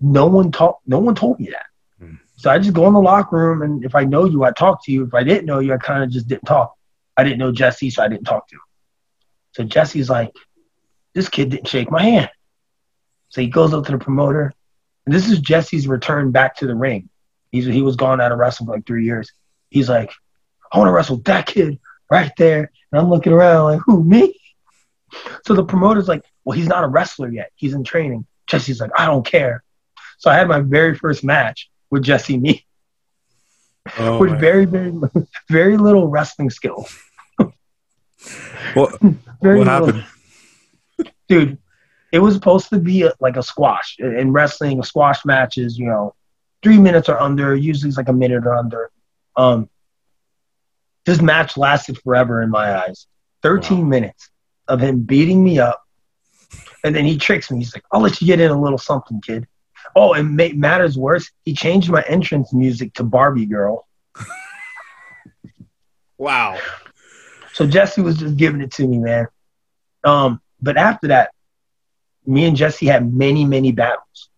No 0.00 0.26
one 0.26 0.52
taught 0.52 0.78
no 0.86 0.98
one 0.98 1.14
told 1.14 1.40
me 1.40 1.50
that. 1.50 1.66
Mm. 2.04 2.18
So 2.36 2.50
I 2.50 2.58
just 2.58 2.74
go 2.74 2.86
in 2.86 2.92
the 2.92 3.00
locker 3.00 3.36
room 3.36 3.62
and 3.62 3.84
if 3.84 3.94
I 3.94 4.04
know 4.04 4.26
you, 4.26 4.44
I 4.44 4.52
talk 4.52 4.84
to 4.84 4.92
you. 4.92 5.04
If 5.04 5.14
I 5.14 5.24
didn't 5.24 5.46
know 5.46 5.60
you, 5.60 5.72
I 5.72 5.78
kind 5.78 6.04
of 6.04 6.10
just 6.10 6.28
didn't 6.28 6.44
talk. 6.44 6.74
I 7.16 7.24
didn't 7.24 7.38
know 7.38 7.52
Jesse, 7.52 7.90
so 7.90 8.02
I 8.02 8.08
didn't 8.08 8.24
talk 8.24 8.48
to 8.48 8.56
him. 8.56 8.60
So 9.52 9.64
Jesse's 9.64 10.10
like, 10.10 10.32
this 11.14 11.28
kid 11.28 11.50
didn't 11.50 11.68
shake 11.68 11.90
my 11.90 12.02
hand. 12.02 12.30
So 13.28 13.40
he 13.40 13.48
goes 13.48 13.72
up 13.72 13.86
to 13.86 13.92
the 13.92 13.98
promoter. 13.98 14.52
And 15.06 15.14
this 15.14 15.28
is 15.28 15.40
Jesse's 15.40 15.88
return 15.88 16.30
back 16.30 16.56
to 16.56 16.66
the 16.66 16.74
ring. 16.74 17.08
He's, 17.50 17.66
he 17.66 17.82
was 17.82 17.96
gone 17.96 18.20
out 18.20 18.32
of 18.32 18.38
wrestling 18.38 18.66
for 18.66 18.74
like 18.74 18.86
three 18.86 19.04
years. 19.04 19.32
He's 19.70 19.88
like, 19.88 20.12
I 20.70 20.78
want 20.78 20.88
to 20.88 20.92
wrestle 20.92 21.16
that 21.18 21.46
kid 21.46 21.78
right 22.10 22.32
there. 22.38 22.70
And 22.90 23.00
I'm 23.00 23.10
looking 23.10 23.32
around 23.32 23.64
like, 23.64 23.80
who, 23.84 24.02
me? 24.04 24.38
So 25.44 25.54
the 25.54 25.64
promoter's 25.64 26.08
like, 26.08 26.24
well, 26.44 26.56
he's 26.56 26.68
not 26.68 26.84
a 26.84 26.88
wrestler 26.88 27.30
yet. 27.30 27.52
He's 27.56 27.74
in 27.74 27.84
training. 27.84 28.26
Jesse's 28.46 28.80
like, 28.80 28.90
I 28.96 29.06
don't 29.06 29.26
care. 29.26 29.62
So 30.18 30.30
I 30.30 30.34
had 30.34 30.48
my 30.48 30.60
very 30.60 30.94
first 30.96 31.24
match 31.24 31.70
with 31.90 32.02
Jesse 32.02 32.38
Me. 32.38 32.64
Oh, 33.98 34.18
with 34.18 34.38
very, 34.38 34.64
very, 34.64 34.92
very 35.48 35.76
little 35.76 36.06
wrestling 36.08 36.50
skill. 36.50 36.86
what, 38.74 39.00
very 39.42 39.58
what 39.58 39.66
happened? 39.66 40.04
Dude, 41.32 41.56
it 42.12 42.18
was 42.18 42.34
supposed 42.34 42.68
to 42.68 42.78
be 42.78 43.04
a, 43.04 43.12
like 43.18 43.36
a 43.36 43.42
squash. 43.42 43.96
In 43.98 44.32
wrestling, 44.32 44.78
a 44.78 44.84
squash 44.84 45.24
match 45.24 45.56
is, 45.56 45.78
you 45.78 45.86
know, 45.86 46.14
three 46.62 46.76
minutes 46.76 47.08
or 47.08 47.18
under. 47.18 47.56
Usually 47.56 47.88
it's 47.88 47.96
like 47.96 48.10
a 48.10 48.12
minute 48.12 48.44
or 48.46 48.54
under. 48.54 48.90
Um, 49.34 49.70
this 51.06 51.22
match 51.22 51.56
lasted 51.56 51.98
forever 52.02 52.42
in 52.42 52.50
my 52.50 52.84
eyes. 52.84 53.06
13 53.42 53.78
wow. 53.78 53.84
minutes 53.84 54.28
of 54.68 54.80
him 54.80 55.00
beating 55.00 55.42
me 55.42 55.58
up. 55.58 55.82
And 56.84 56.94
then 56.94 57.06
he 57.06 57.16
tricks 57.16 57.50
me. 57.50 57.60
He's 57.60 57.74
like, 57.74 57.84
I'll 57.90 58.02
let 58.02 58.20
you 58.20 58.26
get 58.26 58.40
in 58.40 58.50
a 58.50 58.60
little 58.60 58.76
something, 58.76 59.22
kid. 59.22 59.46
Oh, 59.96 60.12
and 60.12 60.36
ma- 60.36 60.52
matters 60.54 60.98
worse, 60.98 61.30
he 61.46 61.54
changed 61.54 61.88
my 61.88 62.02
entrance 62.02 62.52
music 62.52 62.92
to 62.94 63.04
Barbie 63.04 63.46
Girl. 63.46 63.88
wow. 66.18 66.58
So 67.54 67.66
Jesse 67.66 68.02
was 68.02 68.18
just 68.18 68.36
giving 68.36 68.60
it 68.60 68.72
to 68.72 68.86
me, 68.86 68.98
man. 68.98 69.28
Um, 70.04 70.42
but 70.62 70.76
after 70.76 71.08
that, 71.08 71.32
me 72.24 72.44
and 72.46 72.56
Jesse 72.56 72.86
had 72.86 73.12
many, 73.12 73.44
many 73.44 73.72
battles 73.72 74.30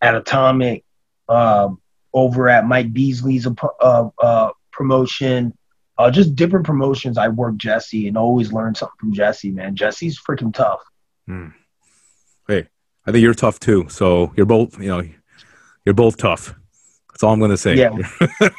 at 0.00 0.14
Atomic, 0.14 0.84
um, 1.28 1.80
over 2.12 2.48
at 2.48 2.66
Mike 2.66 2.92
Beasley's 2.92 3.46
uh, 3.46 4.08
uh, 4.18 4.50
promotion, 4.72 5.56
uh, 5.98 6.10
just 6.10 6.34
different 6.34 6.64
promotions. 6.64 7.18
I 7.18 7.28
worked 7.28 7.58
Jesse 7.58 8.08
and 8.08 8.16
always 8.16 8.52
learned 8.52 8.78
something 8.78 8.96
from 8.98 9.12
Jesse. 9.12 9.50
Man, 9.50 9.76
Jesse's 9.76 10.18
freaking 10.18 10.54
tough. 10.54 10.80
Hmm. 11.26 11.48
Hey, 12.48 12.68
I 13.06 13.12
think 13.12 13.22
you're 13.22 13.34
tough 13.34 13.60
too. 13.60 13.86
So 13.88 14.32
you're 14.36 14.46
both, 14.46 14.80
you 14.80 14.88
know, 14.88 15.02
you're 15.84 15.94
both 15.94 16.16
tough. 16.16 16.54
That's 17.10 17.22
all 17.22 17.32
I'm 17.32 17.38
going 17.38 17.50
to 17.50 17.56
say. 17.56 17.76
Yeah, 17.76 17.96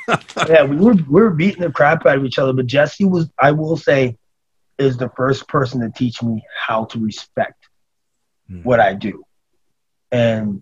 yeah. 0.47 0.63
We 0.63 0.77
were 0.77 0.93
we 0.93 1.21
were 1.21 1.29
beating 1.29 1.61
the 1.61 1.71
crap 1.71 2.05
out 2.05 2.17
of 2.17 2.25
each 2.25 2.39
other, 2.39 2.53
but 2.53 2.65
Jesse 2.65 3.05
was, 3.05 3.29
I 3.37 3.51
will 3.51 3.77
say, 3.77 4.17
is 4.77 4.97
the 4.97 5.09
first 5.09 5.47
person 5.47 5.81
to 5.81 5.89
teach 5.89 6.21
me 6.21 6.43
how 6.67 6.85
to 6.85 6.99
respect 6.99 7.67
hmm. 8.47 8.63
what 8.63 8.79
I 8.79 8.93
do, 8.93 9.23
and 10.11 10.61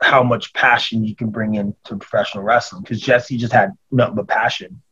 how 0.00 0.22
much 0.22 0.52
passion 0.52 1.04
you 1.04 1.16
can 1.16 1.30
bring 1.30 1.54
into 1.54 1.96
professional 1.96 2.44
wrestling. 2.44 2.82
Because 2.82 3.00
Jesse 3.00 3.36
just 3.36 3.52
had 3.52 3.72
nothing 3.90 4.16
but 4.16 4.28
passion 4.28 4.82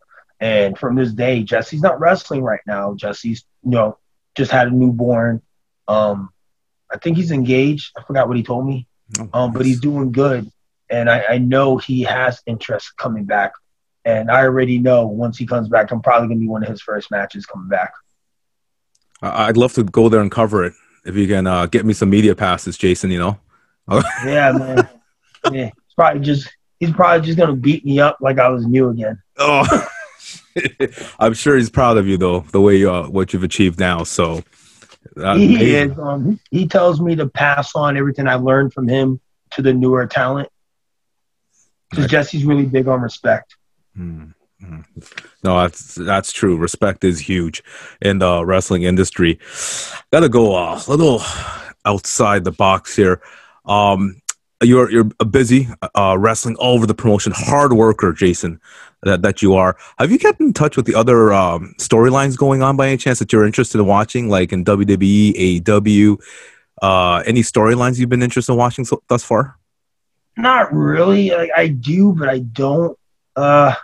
and 0.43 0.77
from 0.77 0.97
this 0.97 1.13
day, 1.13 1.45
Jesse's 1.45 1.83
not 1.83 2.01
wrestling 2.01 2.43
right 2.43 2.61
now. 2.67 2.95
Jesse's, 2.95 3.45
you 3.63 3.71
know, 3.71 3.99
just 4.35 4.51
had 4.51 4.67
a 4.67 4.71
newborn. 4.73 5.41
Um, 5.87 6.31
I 6.93 6.99
think 6.99 7.17
he's 7.17 7.31
engaged. 7.31 7.93
I 7.97 8.03
forgot 8.03 8.27
what 8.27 8.37
he 8.37 8.43
told 8.43 8.67
me. 8.67 8.89
Oh, 9.21 9.29
um, 9.33 9.53
but 9.53 9.65
he's 9.65 9.81
doing 9.81 10.11
good. 10.11 10.51
And 10.91 11.09
I, 11.09 11.25
I 11.29 11.39
know 11.39 11.77
he 11.77 12.03
has 12.03 12.43
interest 12.45 12.97
coming 12.97 13.25
back. 13.25 13.53
And 14.05 14.33
I 14.33 14.43
already 14.43 14.79
know 14.79 15.07
once 15.07 15.39
he 15.39 15.47
comes 15.47 15.69
back, 15.69 15.93
I'm 15.93 16.03
probably 16.03 16.27
going 16.27 16.41
to 16.41 16.45
be 16.45 16.49
one 16.49 16.65
of 16.65 16.69
his 16.69 16.83
first 16.83 17.13
matches 17.13 17.47
coming 17.47 17.69
back. 17.69 17.93
I'd 19.23 19.57
love 19.57 19.73
to 19.75 19.85
go 19.85 20.09
there 20.09 20.21
and 20.21 20.31
cover 20.31 20.65
it. 20.65 20.75
If 21.05 21.17
you 21.17 21.27
can 21.27 21.47
uh, 21.47 21.67
get 21.67 21.87
me 21.87 21.93
some 21.93 22.11
media 22.11 22.35
passes, 22.35 22.77
Jason, 22.77 23.11
you 23.11 23.19
know? 23.19 23.39
yeah, 24.25 24.53
man. 24.53 24.89
Yeah, 25.51 25.65
he's 25.65 25.95
probably 25.97 26.21
just 26.21 26.49
he's 26.79 26.93
probably 26.93 27.27
just 27.27 27.39
gonna 27.39 27.57
beat 27.57 27.85
me 27.85 28.01
up 28.01 28.19
like 28.21 28.39
I 28.39 28.49
was 28.49 28.67
new 28.67 28.89
again. 28.91 29.21
Oh, 29.39 29.89
I'm 31.19 31.35
sure 31.35 31.57
he's 31.57 31.71
proud 31.71 31.99
of 31.99 32.07
you 32.07 32.17
though, 32.17 32.41
the 32.53 32.61
way 32.61 32.77
you 32.77 32.91
are, 32.91 33.11
what 33.11 33.33
you've 33.33 33.43
achieved 33.43 33.81
now. 33.81 34.05
So 34.05 34.45
he 35.17 35.75
is. 35.75 35.99
Um, 35.99 36.39
he 36.51 36.67
tells 36.69 37.01
me 37.01 37.17
to 37.17 37.29
pass 37.29 37.75
on 37.75 37.97
everything 37.97 38.29
I 38.29 38.35
learned 38.35 38.73
from 38.73 38.89
him 38.89 39.21
to 39.53 39.63
the 39.63 39.73
newer 39.73 40.07
talent. 40.07 40.49
Because 41.91 42.07
Jesse's 42.07 42.45
really 42.45 42.65
big 42.65 42.89
on 42.89 43.03
respect. 43.03 43.57
Mm-hmm. 43.99 44.31
No, 45.45 45.61
that's 45.61 45.97
that's 45.97 46.33
true. 46.33 46.57
Respect 46.57 47.05
is 47.05 47.19
huge 47.19 47.63
in 48.01 48.19
the 48.19 48.45
wrestling 48.45 48.85
industry. 48.85 49.39
Got 50.13 50.21
to 50.21 50.29
go 50.29 50.55
uh, 50.55 50.81
a 50.87 50.91
little 50.91 51.21
outside 51.85 52.45
the 52.45 52.53
box 52.53 52.95
here. 52.95 53.21
Um, 53.65 54.21
you're 54.63 54.91
you're 54.91 55.05
busy 55.05 55.69
uh, 55.95 56.17
wrestling 56.19 56.57
all 56.57 56.75
over 56.75 56.87
the 56.87 56.95
promotion, 56.95 57.33
hard 57.35 57.73
worker, 57.73 58.13
Jason 58.13 58.61
that, 59.03 59.23
that 59.23 59.43
you 59.43 59.55
are. 59.55 59.77
Have 59.99 60.11
you 60.11 60.19
kept 60.19 60.41
in 60.41 60.53
touch 60.53 60.77
with 60.77 60.87
the 60.87 60.95
other 60.95 61.33
um, 61.33 61.75
storylines 61.79 62.37
going 62.37 62.63
on 62.63 62.77
by 62.77 62.89
any 62.89 62.97
chance 62.97 63.19
that 63.19 63.33
you're 63.33 63.47
interested 63.47 63.79
in 63.79 63.87
watching, 63.87 64.29
like 64.29 64.53
in 64.53 64.65
WWE, 64.65 65.63
AEW? 65.63 66.21
Uh, 66.81 67.23
any 67.27 67.43
storylines 67.43 67.99
you've 67.99 68.09
been 68.09 68.23
interested 68.23 68.53
in 68.53 68.59
watching 68.59 68.85
so, 68.85 69.03
thus 69.09 69.25
far? 69.25 69.59
Not 70.37 70.73
really. 70.73 71.31
Like, 71.31 71.51
I 71.57 71.69
do, 71.69 72.13
but 72.13 72.29
I 72.29 72.41
don't. 72.41 72.99
Uh, 73.37 73.75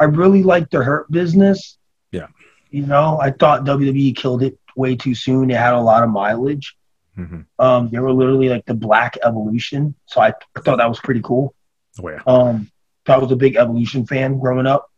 I 0.00 0.04
really 0.04 0.42
like 0.42 0.70
the 0.70 0.82
Hurt 0.82 1.10
Business. 1.10 1.78
Yeah. 2.10 2.28
You 2.70 2.86
know, 2.86 3.18
I 3.20 3.30
thought 3.30 3.64
WWE 3.64 4.16
killed 4.16 4.42
it 4.42 4.58
way 4.76 4.96
too 4.96 5.14
soon. 5.14 5.50
It 5.50 5.56
had 5.56 5.74
a 5.74 5.80
lot 5.80 6.02
of 6.02 6.10
mileage. 6.10 6.76
Mm-hmm. 7.18 7.40
Um, 7.58 7.90
they 7.90 7.98
were 7.98 8.12
literally 8.12 8.48
like 8.48 8.64
the 8.64 8.74
Black 8.74 9.18
Evolution, 9.22 9.94
so 10.06 10.22
I, 10.22 10.32
I 10.56 10.60
thought 10.60 10.78
that 10.78 10.88
was 10.88 11.00
pretty 11.00 11.20
cool. 11.22 11.54
Oh 12.02 12.08
yeah. 12.08 12.22
Um, 12.26 12.70
I 13.06 13.18
was 13.18 13.30
a 13.32 13.36
big 13.36 13.56
Evolution 13.56 14.06
fan 14.06 14.38
growing 14.38 14.66
up. 14.66 14.90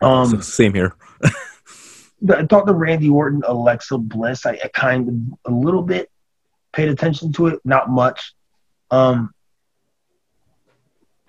Um, 0.00 0.42
Same 0.42 0.74
here. 0.74 0.96
I 1.22 2.46
thought 2.46 2.66
the 2.66 2.74
Randy 2.74 3.10
Orton 3.10 3.42
Alexa 3.46 3.98
Bliss, 3.98 4.44
I, 4.44 4.58
I, 4.64 4.68
kind 4.72 5.08
of 5.44 5.52
a 5.52 5.54
little 5.54 5.82
bit 5.82 6.10
paid 6.72 6.88
attention 6.88 7.32
to 7.34 7.48
it, 7.48 7.60
not 7.64 7.90
much. 7.90 8.34
Um, 8.90 9.32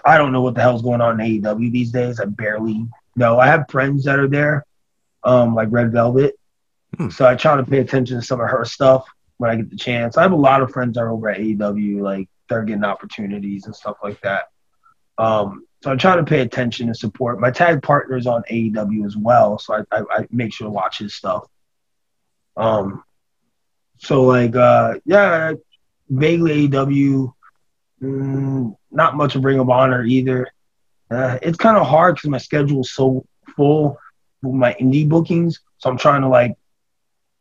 I 0.10 0.18
don't 0.18 0.32
know 0.32 0.42
what 0.42 0.56
the 0.56 0.62
hell's 0.62 0.82
going 0.82 1.02
on 1.02 1.22
in 1.22 1.42
AEW 1.42 1.72
these 1.72 1.92
days. 1.92 2.20
I 2.20 2.26
barely 2.26 2.88
know. 3.16 3.40
I 3.40 3.46
have 3.46 3.70
friends 3.70 4.06
that 4.06 4.18
are 4.18 4.28
there, 4.28 4.66
um, 5.24 5.54
like 5.54 5.68
Red 5.70 5.92
Velvet. 5.92 6.36
Hmm. 6.98 7.10
So 7.10 7.28
I 7.28 7.36
try 7.36 7.58
to 7.58 7.64
pay 7.64 7.78
attention 7.78 8.18
to 8.20 8.26
some 8.26 8.42
of 8.42 8.50
her 8.50 8.66
stuff 8.66 9.08
when 9.38 9.52
I 9.52 9.56
get 9.56 9.70
the 9.70 9.76
chance. 9.76 10.18
I 10.18 10.24
have 10.24 10.32
a 10.32 10.36
lot 10.36 10.64
of 10.64 10.72
friends 10.72 10.96
that 10.96 11.02
are 11.02 11.12
over 11.12 11.30
at 11.30 11.40
AEW, 11.40 12.02
like 12.02 12.28
they're 12.50 12.64
getting 12.64 12.84
opportunities 12.84 13.68
and 13.68 13.76
stuff 13.76 13.98
like 14.04 14.20
that. 14.22 14.46
Um, 15.20 15.68
so 15.84 15.92
I 15.92 15.96
try 15.96 16.16
to 16.16 16.24
pay 16.24 16.40
attention 16.40 16.88
and 16.88 16.98
support. 16.98 17.40
My 17.40 17.52
tag 17.52 17.84
partner 17.84 18.18
is 18.18 18.26
on 18.26 18.42
AEW 18.50 19.06
as 19.06 19.16
well, 19.16 19.60
so 19.60 19.76
I, 19.76 19.96
I, 19.96 20.04
I 20.10 20.28
make 20.32 20.54
sure 20.54 20.66
to 20.66 20.72
watch 20.72 20.98
his 20.98 21.14
stuff. 21.14 21.46
Um, 22.58 23.04
so 24.00 24.24
like, 24.24 24.56
uh, 24.56 24.96
yeah, 25.06 25.54
vaguely 26.10 26.68
AEW, 26.68 27.32
mm, 28.02 28.76
not 28.92 29.16
much 29.16 29.36
of 29.36 29.44
Ring 29.44 29.60
of 29.60 29.70
Honor 29.70 30.04
either. 30.04 30.48
Uh, 31.10 31.38
it's 31.42 31.58
kind 31.58 31.78
of 31.78 31.88
hard 31.88 32.16
because 32.16 32.30
my 32.30 32.38
schedule 32.38 32.82
is 32.82 32.94
so 32.94 33.26
full 33.56 33.98
with 34.42 34.54
my 34.56 34.76
indie 34.80 35.08
bookings. 35.08 35.60
So 35.78 35.90
I'm 35.90 35.98
trying 35.98 36.22
to 36.22 36.28
like 36.28 36.56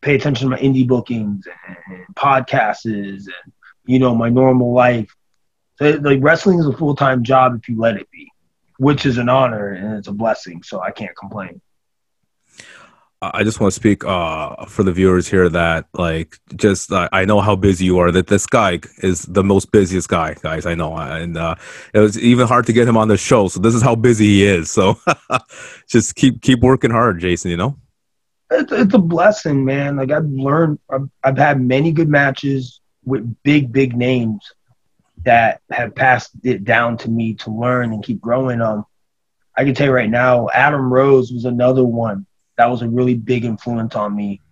pay 0.02 0.14
attention 0.14 0.48
to 0.48 0.56
my 0.56 0.62
indie 0.62 0.86
bookings 0.86 1.46
and 1.46 2.14
podcasts 2.14 2.84
and 2.84 3.20
you 3.86 3.98
know 3.98 4.14
my 4.14 4.28
normal 4.28 4.72
life 4.72 5.14
So, 5.78 5.90
like 6.02 6.18
wrestling 6.22 6.58
is 6.58 6.66
a 6.66 6.72
full 6.72 6.94
time 6.94 7.22
job 7.24 7.56
if 7.56 7.68
you 7.68 7.78
let 7.78 7.96
it 7.96 8.10
be, 8.10 8.30
which 8.78 9.06
is 9.06 9.18
an 9.18 9.28
honor 9.28 9.68
and 9.72 9.98
it's 9.98 10.08
a 10.08 10.12
blessing. 10.12 10.62
So 10.62 10.80
I 10.80 10.90
can't 10.90 11.16
complain. 11.16 11.60
I 13.20 13.42
just 13.42 13.58
want 13.58 13.72
to 13.72 13.74
speak 13.74 14.04
uh, 14.04 14.64
for 14.66 14.84
the 14.84 14.92
viewers 14.92 15.26
here 15.26 15.48
that 15.48 15.86
like 15.92 16.38
just 16.54 16.92
uh, 16.92 17.08
I 17.10 17.24
know 17.24 17.40
how 17.40 17.56
busy 17.56 17.84
you 17.84 17.98
are. 17.98 18.12
That 18.12 18.28
this 18.28 18.46
guy 18.46 18.78
is 18.98 19.22
the 19.22 19.42
most 19.42 19.72
busiest 19.72 20.08
guy, 20.08 20.34
guys. 20.34 20.66
I 20.66 20.76
know, 20.76 20.96
and 20.96 21.36
uh, 21.36 21.56
it 21.92 21.98
was 21.98 22.16
even 22.18 22.46
hard 22.46 22.66
to 22.66 22.72
get 22.72 22.86
him 22.86 22.96
on 22.96 23.08
the 23.08 23.16
show. 23.16 23.48
So 23.48 23.58
this 23.58 23.74
is 23.74 23.82
how 23.82 23.96
busy 23.96 24.26
he 24.26 24.46
is. 24.46 24.70
So 24.70 25.00
just 25.88 26.14
keep 26.14 26.42
keep 26.42 26.60
working 26.60 26.92
hard, 26.92 27.18
Jason. 27.18 27.50
You 27.50 27.56
know, 27.56 27.76
it's, 28.52 28.70
it's 28.70 28.94
a 28.94 28.98
blessing, 28.98 29.64
man. 29.64 29.96
Like 29.96 30.12
I've 30.12 30.26
learned, 30.26 30.78
I've, 30.88 31.08
I've 31.24 31.38
had 31.38 31.60
many 31.60 31.90
good 31.90 32.08
matches 32.08 32.80
with 33.04 33.42
big 33.42 33.72
big 33.72 33.96
names 33.96 34.52
that 35.24 35.60
have 35.70 35.96
passed 35.96 36.30
it 36.44 36.62
down 36.62 36.96
to 36.98 37.10
me 37.10 37.34
to 37.34 37.50
learn 37.50 37.92
and 37.92 38.04
keep 38.04 38.20
growing. 38.20 38.60
Um, 38.60 38.86
I 39.56 39.64
can 39.64 39.74
tell 39.74 39.88
you 39.88 39.92
right 39.92 40.08
now, 40.08 40.48
Adam 40.50 40.92
Rose 40.92 41.32
was 41.32 41.46
another 41.46 41.82
one 41.82 42.27
that 42.58 42.68
was 42.68 42.82
a 42.82 42.88
really 42.88 43.14
big 43.14 43.44
influence 43.44 43.94
on 43.94 44.14
me 44.14 44.42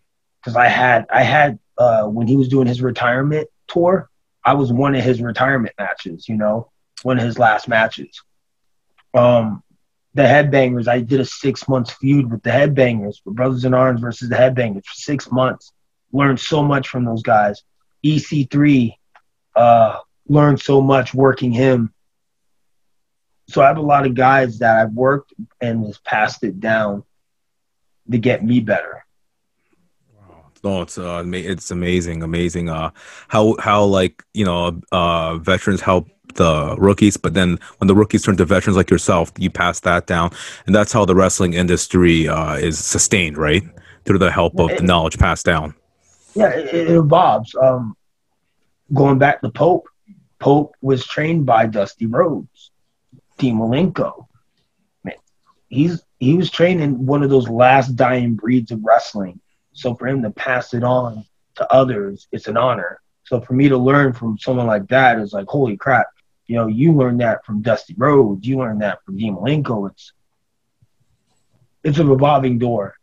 because 0.41 0.57
I 0.57 0.69
had 0.69 1.07
I 1.13 1.23
had 1.23 1.59
uh, 1.77 2.05
when 2.05 2.27
he 2.27 2.37
was 2.37 2.49
doing 2.49 2.67
his 2.67 2.81
retirement 2.81 3.49
tour, 3.67 4.09
I 4.45 4.55
was 4.55 4.73
one 4.73 4.95
of 4.95 5.05
his 5.05 5.21
retirement 5.21 5.75
matches. 5.79 6.29
You 6.29 6.37
know, 6.37 6.71
one 7.03 7.19
of 7.19 7.25
his 7.25 7.39
last 7.39 7.69
matches. 7.69 8.23
Um, 9.13 9.63
the 10.15 10.23
Headbangers, 10.23 10.89
I 10.89 11.01
did 11.01 11.21
a 11.21 11.25
six 11.25 11.69
months 11.69 11.93
feud 11.93 12.31
with 12.31 12.43
the 12.43 12.51
Headbangers, 12.51 13.17
for 13.23 13.33
Brothers 13.33 13.65
in 13.65 13.75
Arms 13.75 14.01
versus 14.01 14.31
the 14.31 14.37
Headbangers 14.37 14.85
for 14.87 14.95
six 14.95 15.31
months. 15.31 15.73
Learned 16.13 16.41
so 16.41 16.63
much 16.63 16.89
from 16.89 17.05
those 17.05 17.23
guys. 17.23 17.63
EC3, 18.05 18.95
uh, 19.57 19.99
learned 20.29 20.61
so 20.61 20.81
much 20.81 21.13
working 21.13 21.53
him. 21.53 21.93
So 23.49 23.63
I 23.63 23.67
have 23.67 23.77
a 23.77 23.83
lot 23.83 24.07
of 24.07 24.15
guys 24.15 24.61
that 24.61 24.79
I've 24.79 24.93
worked 24.93 25.35
and 25.61 25.85
has 25.85 25.99
passed 25.99 26.45
it 26.45 26.61
down 26.61 27.05
to 28.11 28.19
get 28.19 28.45
me 28.45 28.61
better. 28.61 29.05
No, 30.65 30.83
it's 30.83 30.99
uh, 30.99 31.23
it's 31.33 31.71
amazing, 31.71 32.23
amazing. 32.23 32.69
Uh, 32.69 32.91
how 33.29 33.57
how 33.61 33.85
like 33.85 34.25
you 34.35 34.45
know, 34.45 34.81
uh, 34.91 35.37
veterans 35.37 35.81
help 35.81 36.09
the 36.35 36.75
rookies, 36.79 37.17
but 37.17 37.35
then 37.35 37.59
when 37.79 37.89
the 37.89 37.95
rookies 37.95 38.23
turn 38.23 38.37
to 38.37 38.45
veterans 38.45 38.77
like 38.77 38.91
yourself, 38.91 39.31
you 39.39 39.51
pass 39.51 39.81
that 39.81 40.07
down, 40.07 40.31
and 40.67 40.75
that's 40.75 40.93
how 40.93 41.05
the 41.05 41.15
wrestling 41.15 41.55
industry 41.55 42.27
uh, 42.27 42.55
is 42.55 42.79
sustained, 42.79 43.39
right? 43.39 43.63
Through 44.05 44.19
the 44.19 44.31
help 44.31 44.59
of 44.59 44.71
the 44.77 44.83
knowledge 44.83 45.19
passed 45.19 45.47
down. 45.47 45.75
Yeah, 46.35 46.51
it, 46.51 46.75
it 46.75 46.91
evolves. 46.91 47.55
Um, 47.55 47.97
going 48.93 49.19
back 49.19 49.41
to 49.43 49.51
Pope, 49.51 49.89
Pope 50.39 50.75
was 50.81 51.05
trained 51.07 51.47
by 51.47 51.67
Dusty 51.67 52.07
Rhodes, 52.07 52.71
Dean 53.39 53.57
Malenko. 53.57 54.27
Man, 55.03 55.15
he's 55.69 56.03
he 56.19 56.35
was 56.35 56.51
trained 56.51 56.81
in 56.81 57.07
one 57.07 57.23
of 57.23 57.31
those 57.31 57.49
last 57.49 57.97
dying 57.97 58.35
breeds 58.35 58.71
of 58.71 58.83
wrestling. 58.83 59.41
So 59.73 59.95
for 59.95 60.09
him 60.09 60.23
to 60.23 60.31
pass 60.31 60.73
it 60.73 60.83
on 60.83 61.25
to 61.57 61.73
others, 61.73 62.27
it's 62.33 62.49
an 62.49 62.57
honor. 62.57 63.01
So 63.25 63.41
for 63.41 63.53
me 63.53 63.69
to 63.69 63.77
learn 63.77 64.13
from 64.13 64.39
someone 64.39 64.67
like 64.67 64.87
that 64.89 65.19
is 65.19 65.33
like, 65.33 65.47
holy 65.49 65.77
crap. 65.77 66.07
You 66.47 66.57
know, 66.57 66.69
you 66.69 66.93
learned 66.93 67.21
that 67.21 67.45
from 67.45 67.61
Dusty 67.61 67.95
Rhodes, 67.99 68.47
you 68.47 68.59
learned 68.59 68.81
that 68.83 69.03
from 69.05 69.17
Dean 69.17 69.35
Malenko. 69.35 69.91
It's 69.91 70.13
it's 71.83 71.99
a 71.99 72.05
revolving 72.05 72.59
door. 72.59 72.95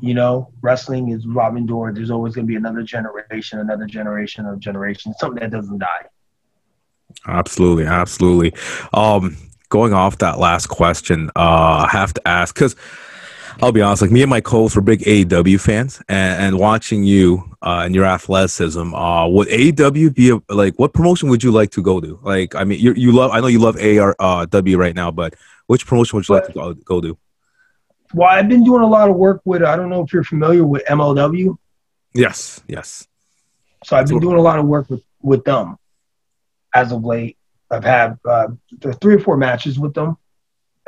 You 0.00 0.14
know, 0.14 0.52
wrestling 0.62 1.10
is 1.10 1.26
revolving 1.26 1.66
door. 1.66 1.92
There's 1.92 2.10
always 2.10 2.34
gonna 2.34 2.46
be 2.46 2.56
another 2.56 2.82
generation, 2.82 3.58
another 3.58 3.86
generation 3.86 4.46
of 4.46 4.58
generation, 4.60 5.14
something 5.18 5.40
that 5.40 5.50
doesn't 5.50 5.78
die. 5.78 6.06
Absolutely, 7.26 7.84
absolutely. 7.84 8.54
Um, 8.92 9.36
going 9.68 9.92
off 9.92 10.18
that 10.18 10.38
last 10.38 10.66
question, 10.66 11.30
uh, 11.36 11.86
I 11.86 11.88
have 11.90 12.14
to 12.14 12.28
ask 12.28 12.54
because 12.54 12.76
I'll 13.62 13.72
be 13.72 13.80
honest, 13.80 14.02
like 14.02 14.10
me 14.10 14.22
and 14.22 14.28
my 14.28 14.40
co-hosts 14.40 14.76
were 14.76 14.82
big 14.82 15.00
AEW 15.00 15.58
fans, 15.58 16.02
and, 16.08 16.42
and 16.42 16.58
watching 16.58 17.04
you 17.04 17.56
uh, 17.62 17.82
and 17.84 17.94
your 17.94 18.04
athleticism, 18.04 18.94
uh, 18.94 19.26
would 19.28 19.48
AEW 19.48 20.14
be 20.14 20.30
a, 20.30 20.40
like 20.52 20.78
what 20.78 20.92
promotion 20.92 21.30
would 21.30 21.42
you 21.42 21.50
like 21.50 21.70
to 21.70 21.82
go 21.82 22.00
to? 22.00 22.18
Like, 22.22 22.54
I 22.54 22.64
mean, 22.64 22.80
you 22.80 22.92
you 22.94 23.12
love, 23.12 23.30
I 23.30 23.40
know 23.40 23.46
you 23.46 23.58
love 23.58 23.76
ARW 23.76 24.74
uh, 24.74 24.78
right 24.78 24.94
now, 24.94 25.10
but 25.10 25.34
which 25.66 25.86
promotion 25.86 26.16
would 26.16 26.28
you 26.28 26.34
like 26.34 26.46
to 26.46 26.52
go, 26.52 26.74
go 26.74 27.00
to? 27.00 27.18
Well, 28.12 28.28
I've 28.28 28.48
been 28.48 28.62
doing 28.62 28.82
a 28.82 28.86
lot 28.86 29.08
of 29.08 29.16
work 29.16 29.40
with. 29.44 29.62
I 29.62 29.74
don't 29.74 29.88
know 29.88 30.02
if 30.02 30.12
you're 30.12 30.24
familiar 30.24 30.64
with 30.64 30.84
MLW. 30.84 31.56
Yes, 32.14 32.62
yes. 32.68 33.08
So 33.84 33.96
I've 33.96 34.06
been 34.06 34.20
doing 34.20 34.36
a 34.36 34.42
lot 34.42 34.58
of 34.58 34.66
work 34.66 34.90
with 34.90 35.02
with 35.22 35.44
them 35.44 35.76
as 36.74 36.92
of 36.92 37.04
late. 37.04 37.38
I've 37.70 37.84
had 37.84 38.18
uh, 38.24 38.48
three 39.00 39.14
or 39.14 39.18
four 39.18 39.36
matches 39.36 39.78
with 39.78 39.94
them, 39.94 40.16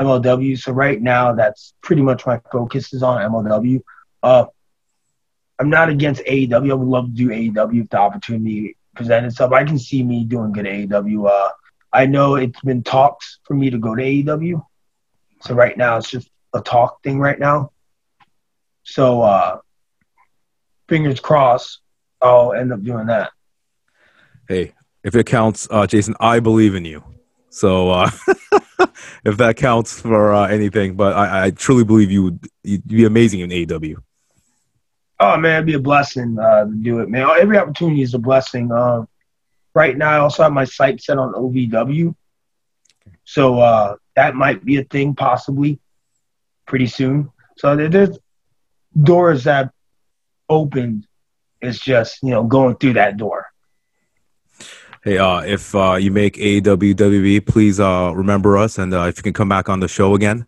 MLW. 0.01 0.59
So 0.59 0.73
right 0.73 1.01
now, 1.01 1.35
that's 1.35 1.75
pretty 1.83 2.03
much 2.03 2.27
my 2.27 2.41
focus 2.53 2.93
is 2.93 3.03
on 3.03 3.21
MLW. 3.31 3.83
Uh, 4.23 4.47
I'm 5.59 5.71
not 5.71 5.89
against 5.89 6.23
AEW. 6.23 6.71
I 6.71 6.75
would 6.75 6.89
love 6.89 7.07
to 7.07 7.13
do 7.13 7.29
AEW 7.29 7.83
if 7.83 7.91
the 7.91 7.99
opportunity 7.99 8.77
presented 8.95 9.29
itself. 9.29 9.53
I 9.53 9.65
can 9.65 9.79
see 9.79 10.03
me 10.03 10.25
doing 10.25 10.53
good 10.53 10.67
AEW. 10.67 11.29
Uh, 11.29 11.51
I 11.93 12.07
know 12.07 12.37
it's 12.37 12.61
been 12.61 12.83
talks 12.83 13.41
for 13.45 13.55
me 13.55 13.71
to 13.71 13.79
go 13.79 13.95
to 13.95 14.03
AEW. 14.03 14.65
So 15.43 15.55
right 15.55 15.77
now, 15.77 15.97
it's 15.97 16.11
just 16.11 16.31
a 16.55 16.61
talk 16.61 17.03
thing 17.03 17.19
right 17.19 17.39
now. 17.39 17.73
So 18.85 19.23
uh, 19.23 19.59
fingers 20.89 21.21
crossed, 21.21 21.81
I'll 22.21 22.53
end 22.53 22.73
up 22.73 22.83
doing 22.83 23.07
that. 23.07 23.31
Hey, 24.49 24.75
if 25.09 25.17
it 25.17 25.25
counts, 25.25 25.67
uh, 25.71 25.87
Jason, 25.87 26.15
I 26.21 26.39
believe 26.39 26.75
in 26.75 26.85
you. 26.85 27.03
So 27.49 27.91
uh, 27.91 28.11
if 29.25 29.39
that 29.39 29.57
counts 29.57 29.99
for 30.01 30.35
uh, 30.35 30.47
anything, 30.47 30.97
but 30.97 31.15
I, 31.15 31.47
I, 31.47 31.51
truly 31.51 31.83
believe 31.83 32.11
you 32.11 32.25
would 32.25 32.47
you'd 32.63 32.87
be 32.87 33.07
amazing 33.07 33.41
in 33.41 33.49
AEW. 33.49 33.97
Oh 35.19 35.37
man, 35.39 35.55
it'd 35.55 35.67
be 35.67 35.75
a 35.75 35.79
blessing 35.79 36.39
uh, 36.39 36.67
to 36.67 36.75
do 36.75 37.01
it, 37.01 37.09
man. 37.09 37.27
Every 37.41 37.57
opportunity 37.57 38.03
is 38.03 38.13
a 38.13 38.19
blessing. 38.19 38.71
Um, 38.71 39.09
right 39.75 39.97
now, 39.97 40.11
I 40.11 40.19
also 40.19 40.43
have 40.43 40.53
my 40.53 40.65
sight 40.65 41.01
set 41.01 41.17
on 41.17 41.33
OVW, 41.33 42.15
so 43.25 43.59
uh, 43.61 43.97
that 44.15 44.35
might 44.35 44.63
be 44.63 44.77
a 44.77 44.85
thing 44.85 45.15
possibly 45.15 45.81
pretty 46.67 46.87
soon. 46.87 47.31
So 47.57 47.75
there's 47.75 48.19
doors 48.95 49.45
that 49.45 49.73
opened. 50.51 51.07
It's 51.63 51.81
just 51.81 52.23
you 52.23 52.31
know 52.31 52.45
going 52.45 52.77
through 52.77 52.93
that 52.93 53.17
door. 53.17 53.48
Hey, 55.05 55.19
uh, 55.19 55.41
if 55.41 55.75
uh, 55.75 55.95
you 55.95 56.11
make 56.11 56.35
AEW 56.35 56.95
WB, 56.95 57.47
please 57.47 57.79
uh, 57.79 58.13
remember 58.15 58.59
us, 58.59 58.79
and 58.79 58.93
uh, 58.93 59.03
if 59.03 59.17
you 59.17 59.23
can 59.23 59.33
come 59.33 59.49
back 59.49 59.69
on 59.69 59.81
the 59.81 59.89
show 59.89 60.15
again. 60.15 60.47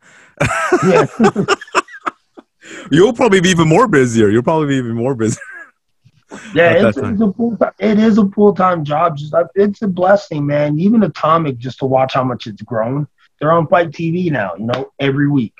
yeah. 0.87 1.07
You'll 2.91 3.13
probably 3.13 3.41
be 3.41 3.51
even 3.51 3.69
more 3.69 3.87
busier. 3.87 4.29
You'll 4.29 4.43
probably 4.43 4.69
be 4.69 4.75
even 4.77 4.95
more 4.95 5.15
busy. 5.15 5.39
Yeah, 6.55 6.87
it's, 6.87 6.97
it's, 6.97 7.21
a 7.21 7.33
full 7.33 7.59
it 7.81 7.99
is 7.99 8.17
a 8.17 8.29
full 8.29 8.55
time 8.55 8.85
job. 8.85 9.17
Just 9.17 9.35
it's 9.57 9.83
a 9.83 9.89
blessing, 9.89 10.47
man. 10.47 10.79
Even 10.79 11.03
Atomic, 11.03 11.59
just 11.59 11.81
to 11.81 11.87
watch 11.87 12.15
how 12.15 12.23
much 12.23 12.47
it's 12.47 12.63
grown. 12.63 13.09
They're 13.41 13.51
on 13.51 13.67
Fight 13.67 13.91
TV 13.91 14.31
now. 14.31 14.53
You 14.57 14.67
know, 14.67 14.93
every 15.01 15.29
week. 15.29 15.55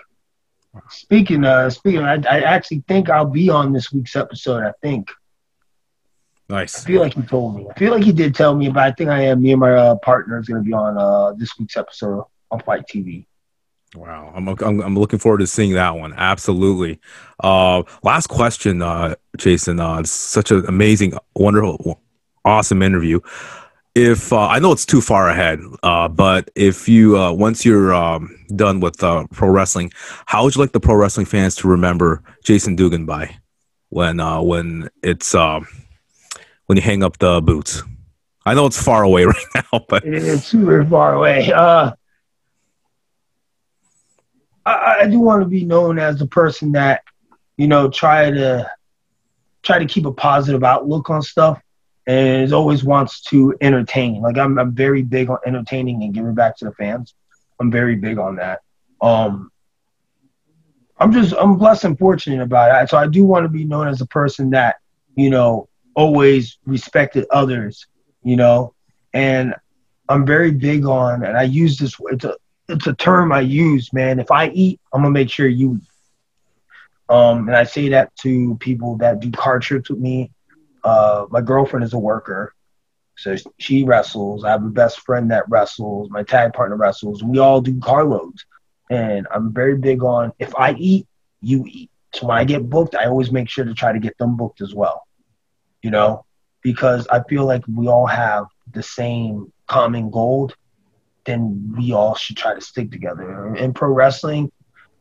Speaking, 0.89 1.45
uh, 1.45 1.71
speaking, 1.71 2.03
I, 2.03 2.23
I 2.23 2.43
actually 2.43 2.85
think 2.87 3.11
I'll 3.11 3.25
be 3.25 3.51
on 3.51 3.73
this 3.73 3.91
week's 3.91 4.15
episode. 4.15 4.63
I 4.63 4.71
think. 4.81 5.11
Nice. 6.51 6.85
I 6.85 6.87
feel 6.89 7.01
like 7.01 7.15
he 7.15 7.23
told 7.23 7.55
me. 7.55 7.69
I 7.71 7.79
feel 7.79 7.93
like 7.93 8.03
he 8.03 8.11
did 8.11 8.35
tell 8.35 8.57
me, 8.57 8.69
but 8.69 8.83
I 8.83 8.91
think 8.91 9.09
I 9.09 9.23
am. 9.23 9.41
Me 9.41 9.53
and 9.53 9.61
my 9.61 9.73
uh, 9.73 9.95
partner 9.97 10.41
is 10.41 10.49
going 10.49 10.61
to 10.61 10.67
be 10.67 10.73
on 10.73 10.99
uh, 10.99 11.33
this 11.35 11.57
week's 11.57 11.77
episode 11.77 12.25
on 12.51 12.61
Fight 12.61 12.83
TV. 12.93 13.25
Wow, 13.95 14.33
I'm, 14.35 14.49
I'm, 14.49 14.81
I'm 14.81 14.97
looking 14.97 15.21
forward 15.21 15.39
to 15.39 15.47
seeing 15.47 15.75
that 15.75 15.95
one. 15.97 16.13
Absolutely. 16.13 17.01
Uh, 17.39 17.85
last 18.03 18.27
question, 18.27 18.83
uh, 18.83 19.15
Jason. 19.37 19.79
Uh, 19.79 20.01
it's 20.01 20.11
such 20.11 20.51
an 20.51 20.67
amazing, 20.67 21.15
wonderful, 21.37 22.01
awesome 22.45 22.83
interview. 22.83 23.21
If 23.95 24.33
uh, 24.33 24.49
I 24.49 24.59
know 24.59 24.73
it's 24.73 24.87
too 24.87 25.01
far 25.01 25.29
ahead, 25.29 25.61
uh, 25.85 26.09
but 26.09 26.51
if 26.57 26.89
you 26.89 27.17
uh, 27.17 27.33
once 27.33 27.65
you're 27.65 27.95
um, 27.95 28.37
done 28.57 28.81
with 28.81 29.03
uh, 29.05 29.27
pro 29.31 29.49
wrestling, 29.51 29.93
how 30.27 30.43
would 30.43 30.57
you 30.57 30.61
like 30.61 30.73
the 30.73 30.81
pro 30.81 30.97
wrestling 30.97 31.27
fans 31.27 31.55
to 31.57 31.69
remember 31.69 32.23
Jason 32.43 32.75
Dugan 32.75 33.07
by 33.07 33.37
when 33.89 34.19
uh, 34.19 34.41
when 34.41 34.89
it's 35.03 35.35
um, 35.35 35.67
when 36.71 36.77
you 36.77 36.83
hang 36.85 37.03
up 37.03 37.19
the 37.19 37.41
boots? 37.41 37.83
I 38.47 38.55
know 38.55 38.65
it's 38.65 38.81
far 38.81 39.03
away 39.03 39.25
right 39.27 39.47
now, 39.57 39.85
but 39.89 40.05
it's 40.05 40.45
super 40.45 40.85
far 40.85 41.15
away. 41.15 41.53
Uh, 41.53 41.91
I, 44.65 44.99
I 45.01 45.07
do 45.09 45.19
want 45.19 45.43
to 45.43 45.49
be 45.49 45.65
known 45.65 45.99
as 45.99 46.21
the 46.21 46.29
person 46.29 46.71
that, 46.73 47.03
you 47.57 47.67
know, 47.67 47.91
try 47.91 48.31
to 48.31 48.71
try 49.65 49.81
to 49.81 49.85
keep 49.85 50.07
a 50.07 50.13
positive 50.13 50.63
outlook 50.63 51.11
on 51.11 51.23
stuff 51.23 51.61
and 52.07 52.53
always 52.53 52.85
wants 52.85 53.21
to 53.23 53.53
entertain. 53.61 54.23
Like 54.23 54.39
I'm, 54.39 54.57
I'm 54.57 54.73
very 54.73 55.03
big 55.03 55.29
on 55.29 55.39
entertaining 55.45 56.05
and 56.05 56.15
giving 56.15 56.37
back 56.37 56.57
to 56.59 56.67
the 56.67 56.73
fans. 56.75 57.15
I'm 57.59 57.73
very 57.73 57.97
big 57.97 58.19
on 58.19 58.37
that. 58.37 58.61
Um, 59.01 59.51
I'm 60.99 61.13
just 61.13 61.35
I'm 61.35 61.57
blessed 61.57 61.83
and 61.83 61.99
fortunate 61.99 62.41
about 62.41 62.81
it. 62.81 62.91
So 62.91 62.97
I 62.97 63.09
do 63.09 63.25
want 63.25 63.43
to 63.45 63.49
be 63.49 63.65
known 63.65 63.89
as 63.89 64.01
a 64.01 64.07
person 64.07 64.51
that 64.51 64.77
you 65.17 65.31
know 65.31 65.69
always 66.01 66.59
respected 66.65 67.27
others, 67.31 67.87
you 68.23 68.37
know, 68.37 68.75
and 69.13 69.55
I'm 70.09 70.25
very 70.25 70.51
big 70.51 70.87
on, 70.87 71.25
and 71.25 71.37
I 71.37 71.43
use 71.43 71.77
this, 71.79 71.95
it's 72.15 72.25
a, 72.25 72.35
it's 72.69 72.87
a 72.87 72.95
term 72.95 73.33
I 73.33 73.41
use, 73.41 73.93
man. 73.93 74.19
If 74.19 74.31
I 74.31 74.49
eat, 74.49 74.81
I'm 74.93 75.03
gonna 75.03 75.13
make 75.13 75.31
sure 75.31 75.47
you 75.47 75.77
eat. 75.77 75.89
Um, 77.15 77.49
and 77.49 77.57
I 77.57 77.65
say 77.65 77.89
that 77.91 78.15
to 78.23 78.57
people 78.61 78.97
that 78.99 79.21
do 79.21 79.31
car 79.31 79.59
trips 79.59 79.91
with 79.91 79.99
me. 79.99 80.31
Uh, 80.83 81.27
my 81.31 81.43
girlfriend 81.43 81.85
is 81.85 81.93
a 81.93 81.99
worker, 81.99 82.55
so 83.17 83.37
she 83.59 83.85
wrestles. 83.85 84.45
I 84.45 84.51
have 84.51 84.65
a 84.65 84.69
best 84.83 85.01
friend 85.01 85.31
that 85.33 85.45
wrestles. 85.49 86.09
My 86.11 86.23
tag 86.23 86.55
partner 86.55 86.77
wrestles. 86.77 87.23
We 87.23 87.39
all 87.39 87.61
do 87.61 87.79
carloads, 87.81 88.47
and 88.89 89.27
I'm 89.35 89.53
very 89.53 89.77
big 89.77 90.03
on 90.03 90.33
if 90.39 90.55
I 90.57 90.73
eat, 90.75 91.07
you 91.43 91.65
eat. 91.69 91.91
So 92.15 92.27
when 92.29 92.39
I 92.39 92.45
get 92.45 92.71
booked, 92.71 92.95
I 92.95 93.05
always 93.07 93.31
make 93.31 93.49
sure 93.51 93.65
to 93.65 93.75
try 93.75 93.93
to 93.93 93.99
get 94.07 94.17
them 94.19 94.37
booked 94.37 94.61
as 94.63 94.75
well. 94.75 95.03
You 95.83 95.91
know, 95.91 96.25
because 96.63 97.07
I 97.09 97.23
feel 97.29 97.47
like 97.47 97.65
we 97.73 97.89
all 97.89 98.07
have 98.07 98.47
the 98.73 98.83
same 98.83 99.53
common 99.67 100.11
goal, 100.11 100.53
then 101.25 101.75
we 101.77 101.93
all 101.93 102.15
should 102.15 102.37
try 102.37 102.55
to 102.55 102.61
stick 102.61 102.91
together. 102.91 103.55
In 103.55 103.73
pro 103.73 103.91
wrestling, 103.93 104.51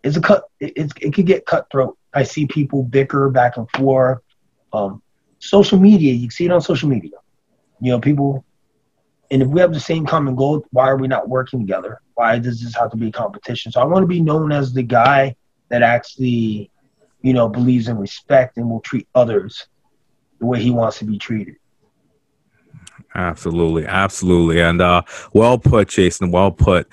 it's 0.04 0.18
a 0.18 0.22
cut. 0.22 0.44
It, 0.60 0.74
it, 0.76 0.92
it 1.02 1.14
could 1.14 1.26
get 1.26 1.46
cutthroat. 1.46 1.98
I 2.14 2.24
see 2.24 2.48
people 2.48 2.84
bicker 2.84 3.30
back 3.30 3.58
and 3.58 3.70
forth. 3.72 4.20
Um, 4.74 5.02
social 5.40 5.80
media, 5.80 6.14
you 6.14 6.30
see 6.30 6.46
it 6.46 6.52
on 6.52 6.62
social 6.62 6.90
media. 6.90 7.18
You 7.82 7.92
know, 7.92 8.00
people, 8.00 8.46
and 9.32 9.42
if 9.42 9.48
we 9.48 9.62
have 9.62 9.74
the 9.74 9.80
same 9.80 10.06
common 10.06 10.36
goal, 10.36 10.66
why 10.72 10.88
are 10.90 10.98
we 10.98 11.08
not 11.08 11.30
working 11.30 11.60
together? 11.60 12.02
Why 12.16 12.40
does 12.40 12.62
this 12.62 12.76
have 12.76 12.92
to 12.92 12.98
be 12.98 13.08
a 13.10 13.12
competition? 13.12 13.72
So 13.72 13.82
I 13.82 13.86
want 13.86 14.04
to 14.04 14.08
be 14.08 14.22
known 14.22 14.52
as 14.52 14.74
the 14.74 14.84
guy 14.84 15.36
that 15.70 15.82
actually, 15.84 16.72
you 17.22 17.34
know, 17.34 17.48
believes 17.48 17.88
in 17.88 17.98
respect 17.98 18.58
and 18.58 18.70
will 18.70 18.82
treat 18.82 19.08
others 19.16 19.68
the 20.40 20.46
way 20.46 20.62
he 20.62 20.72
wants 20.72 21.00
to 21.00 21.06
be 21.06 21.18
treated. 21.18 21.56
Absolutely, 23.16 23.86
absolutely, 23.86 24.62
and 24.62 24.82
uh, 24.82 25.02
well 25.34 25.58
put, 25.58 25.90
Jason. 25.90 26.32
Well 26.32 26.52
put. 26.52 26.88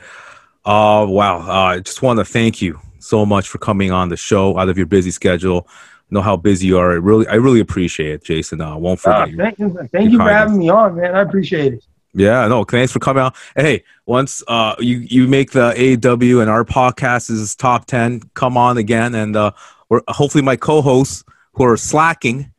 Uh, 0.64 1.06
wow. 1.08 1.38
Uh, 1.38 1.74
I 1.74 1.80
just 1.80 2.02
want 2.02 2.18
to 2.18 2.24
thank 2.24 2.60
you 2.60 2.80
so 2.98 3.24
much 3.24 3.48
for 3.48 3.58
coming 3.58 3.92
on 3.92 4.08
the 4.08 4.16
show 4.16 4.58
out 4.58 4.68
of 4.68 4.76
your 4.76 4.86
busy 4.86 5.12
schedule. 5.12 5.68
know 6.10 6.20
how 6.20 6.36
busy 6.36 6.66
you 6.66 6.78
are. 6.78 6.92
I 6.92 6.96
really, 6.96 7.26
I 7.28 7.34
really 7.34 7.60
appreciate 7.60 8.10
it, 8.10 8.24
Jason. 8.24 8.60
Uh, 8.60 8.76
won't 8.76 8.98
forget. 8.98 9.28
Uh, 9.28 9.36
thank 9.36 9.58
you, 9.58 9.88
thank 9.92 10.10
you 10.10 10.18
for 10.18 10.28
having 10.28 10.58
me 10.58 10.68
on, 10.68 10.96
man. 10.96 11.14
I 11.14 11.20
appreciate 11.20 11.74
it. 11.74 11.86
Yeah, 12.14 12.48
no, 12.48 12.64
thanks 12.64 12.92
for 12.92 12.98
coming 12.98 13.22
out. 13.22 13.36
Hey, 13.54 13.84
once 14.06 14.42
uh, 14.48 14.74
you 14.78 14.98
you 14.98 15.28
make 15.28 15.50
the 15.50 15.66
AW 15.66 16.40
and 16.40 16.50
our 16.50 16.64
podcast 16.64 17.30
is 17.30 17.54
top 17.54 17.84
ten, 17.84 18.22
come 18.34 18.56
on 18.56 18.78
again, 18.78 19.14
and 19.14 19.36
uh, 19.36 19.52
we're 19.88 20.00
hopefully 20.08 20.42
my 20.42 20.56
co-hosts 20.56 21.24
who 21.52 21.64
are 21.64 21.76
slacking 21.76 22.50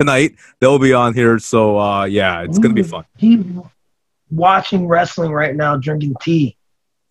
tonight, 0.00 0.34
they'll 0.60 0.78
be 0.78 0.92
on 0.92 1.14
here. 1.14 1.38
So 1.38 1.78
uh, 1.78 2.04
yeah, 2.04 2.42
it's 2.42 2.58
gonna 2.58 2.74
be 2.74 2.82
fun. 2.82 3.04
He's 3.18 3.44
watching 4.30 4.88
wrestling 4.88 5.30
right 5.30 5.54
now, 5.54 5.76
drinking 5.76 6.14
tea. 6.22 6.56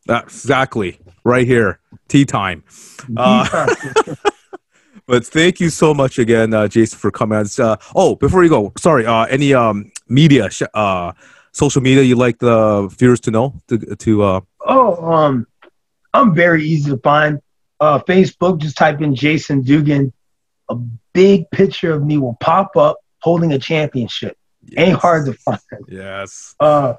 exactly, 0.09 0.99
right 1.23 1.45
here, 1.45 1.79
tea 2.07 2.25
time. 2.25 2.63
Uh, 3.15 3.67
but 5.05 5.25
thank 5.25 5.59
you 5.59 5.69
so 5.69 5.93
much 5.93 6.17
again, 6.19 6.53
uh, 6.53 6.67
Jason, 6.67 6.97
for 6.97 7.11
coming. 7.11 7.45
Uh, 7.57 7.77
oh, 7.95 8.15
before 8.15 8.43
you 8.43 8.49
go, 8.49 8.73
sorry, 8.77 9.05
uh, 9.05 9.25
any 9.25 9.53
um, 9.53 9.91
media, 10.07 10.49
uh, 10.73 11.11
social 11.51 11.81
media 11.81 12.03
you 12.03 12.15
like 12.15 12.39
the 12.39 12.87
viewers 12.97 13.19
to 13.21 13.31
know 13.31 13.53
to 13.67 13.77
to. 13.77 14.23
Uh... 14.23 14.41
Oh, 14.65 15.13
um, 15.13 15.47
I'm 16.13 16.33
very 16.33 16.63
easy 16.65 16.89
to 16.91 16.97
find. 16.97 17.39
Uh, 17.81 17.97
Facebook, 17.99 18.59
just 18.59 18.75
type 18.75 18.99
in 18.99 19.15
Jason 19.15 19.61
Dugan. 19.61 20.11
A 20.69 20.75
big 21.13 21.49
picture 21.51 21.93
of 21.93 22.03
me 22.03 22.17
will 22.17 22.37
pop 22.39 22.75
up 22.75 22.97
holding 23.19 23.53
a 23.53 23.59
championship. 23.59 24.37
Yes. 24.63 24.87
Ain't 24.87 24.99
hard 24.99 25.25
to 25.25 25.33
find. 25.33 25.59
Yes. 25.87 26.55
Uh, 26.59 26.95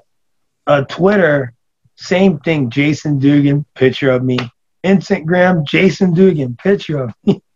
uh, 0.67 0.81
Twitter, 0.83 1.53
same 1.95 2.39
thing. 2.39 2.69
Jason 2.69 3.19
Dugan, 3.19 3.65
picture 3.75 4.11
of 4.11 4.23
me. 4.23 4.37
Instagram, 4.83 5.65
Jason 5.65 6.13
Dugan, 6.13 6.55
picture 6.57 7.03
of 7.03 7.13
me. 7.25 7.41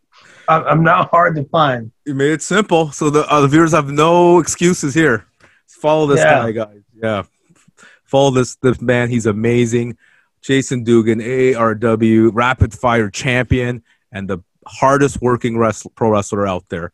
I'm 0.47 0.83
not 0.83 1.09
hard 1.09 1.35
to 1.37 1.43
find. 1.45 1.91
You 2.05 2.13
made 2.13 2.33
it 2.33 2.43
simple, 2.43 2.91
so 2.91 3.09
the, 3.09 3.27
uh, 3.27 3.41
the 3.41 3.47
viewers 3.47 3.71
have 3.71 3.89
no 3.89 4.37
excuses 4.37 4.93
here. 4.93 5.25
Follow 5.67 6.05
this 6.05 6.19
yeah. 6.19 6.43
guy, 6.43 6.51
guys. 6.51 6.81
Yeah, 6.93 7.23
follow 8.03 8.29
this 8.29 8.55
this 8.57 8.79
man. 8.79 9.09
He's 9.09 9.25
amazing. 9.25 9.97
Jason 10.41 10.83
Dugan, 10.83 11.19
ARW, 11.19 12.29
rapid 12.31 12.73
fire 12.73 13.09
champion, 13.09 13.83
and 14.11 14.27
the 14.27 14.39
hardest 14.65 15.21
working 15.21 15.57
wrestler, 15.57 15.91
pro 15.95 16.09
wrestler 16.09 16.47
out 16.47 16.65
there. 16.69 16.91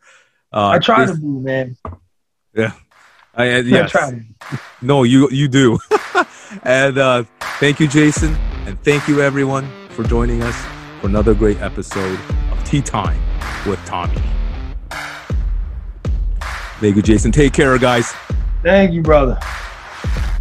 Uh, 0.53 0.69
I 0.69 0.79
try 0.79 1.05
to 1.05 1.13
be, 1.13 1.25
man. 1.25 1.77
Yeah, 2.53 2.73
I, 3.33 3.51
uh, 3.51 3.57
yes. 3.61 3.95
I 3.95 4.21
no, 4.81 5.03
you 5.03 5.29
you 5.31 5.47
do. 5.47 5.79
and 6.63 6.97
uh, 6.97 7.23
thank 7.59 7.79
you, 7.79 7.87
Jason, 7.87 8.35
and 8.65 8.81
thank 8.83 9.07
you 9.07 9.21
everyone 9.21 9.69
for 9.89 10.03
joining 10.03 10.41
us 10.43 10.55
for 10.99 11.07
another 11.07 11.33
great 11.33 11.61
episode 11.61 12.19
of 12.51 12.63
Tea 12.63 12.81
Time 12.81 13.19
with 13.67 13.79
Tommy. 13.85 14.21
Thank 16.79 16.95
you, 16.95 17.01
Jason. 17.01 17.31
Take 17.31 17.53
care, 17.53 17.77
guys. 17.77 18.11
Thank 18.63 18.91
you, 18.91 19.01
brother. 19.01 19.39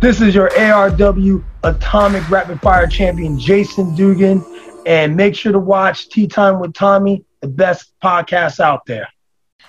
This 0.00 0.22
is 0.22 0.34
your 0.34 0.48
ARW 0.50 1.44
Atomic 1.62 2.28
Rapid 2.30 2.60
Fire 2.62 2.86
Champion, 2.86 3.38
Jason 3.38 3.94
Dugan. 3.94 4.42
And 4.90 5.14
make 5.14 5.36
sure 5.36 5.52
to 5.52 5.58
watch 5.60 6.08
Tea 6.08 6.26
Time 6.26 6.58
with 6.58 6.74
Tommy, 6.74 7.24
the 7.42 7.46
best 7.46 7.92
podcast 8.02 8.58
out 8.58 8.86
there. 8.86 9.06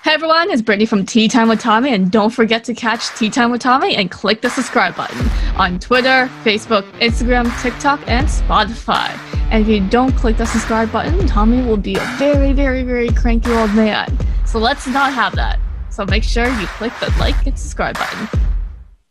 Hey 0.03 0.13
everyone, 0.13 0.49
it's 0.49 0.63
Brittany 0.63 0.87
from 0.87 1.05
Tea 1.05 1.27
Time 1.27 1.47
with 1.47 1.59
Tommy, 1.59 1.93
and 1.93 2.11
don't 2.11 2.31
forget 2.31 2.63
to 2.63 2.73
catch 2.73 3.07
Tea 3.19 3.29
Time 3.29 3.51
with 3.51 3.61
Tommy 3.61 3.95
and 3.95 4.09
click 4.09 4.41
the 4.41 4.49
subscribe 4.49 4.95
button 4.95 5.29
on 5.57 5.77
Twitter, 5.77 6.27
Facebook, 6.43 6.91
Instagram, 6.93 7.45
TikTok, 7.61 7.99
and 8.07 8.25
Spotify. 8.27 9.09
And 9.51 9.61
if 9.61 9.67
you 9.67 9.87
don't 9.89 10.11
click 10.13 10.37
the 10.37 10.47
subscribe 10.47 10.91
button, 10.91 11.27
Tommy 11.27 11.63
will 11.63 11.77
be 11.77 11.97
a 11.97 12.15
very, 12.17 12.51
very, 12.51 12.81
very 12.81 13.09
cranky 13.09 13.51
old 13.51 13.75
man. 13.75 14.17
So 14.47 14.57
let's 14.57 14.87
not 14.87 15.13
have 15.13 15.35
that. 15.35 15.59
So 15.91 16.03
make 16.03 16.23
sure 16.23 16.47
you 16.47 16.65
click 16.65 16.93
the 16.99 17.13
like 17.19 17.45
and 17.45 17.59
subscribe 17.59 17.93
button. 17.93 18.50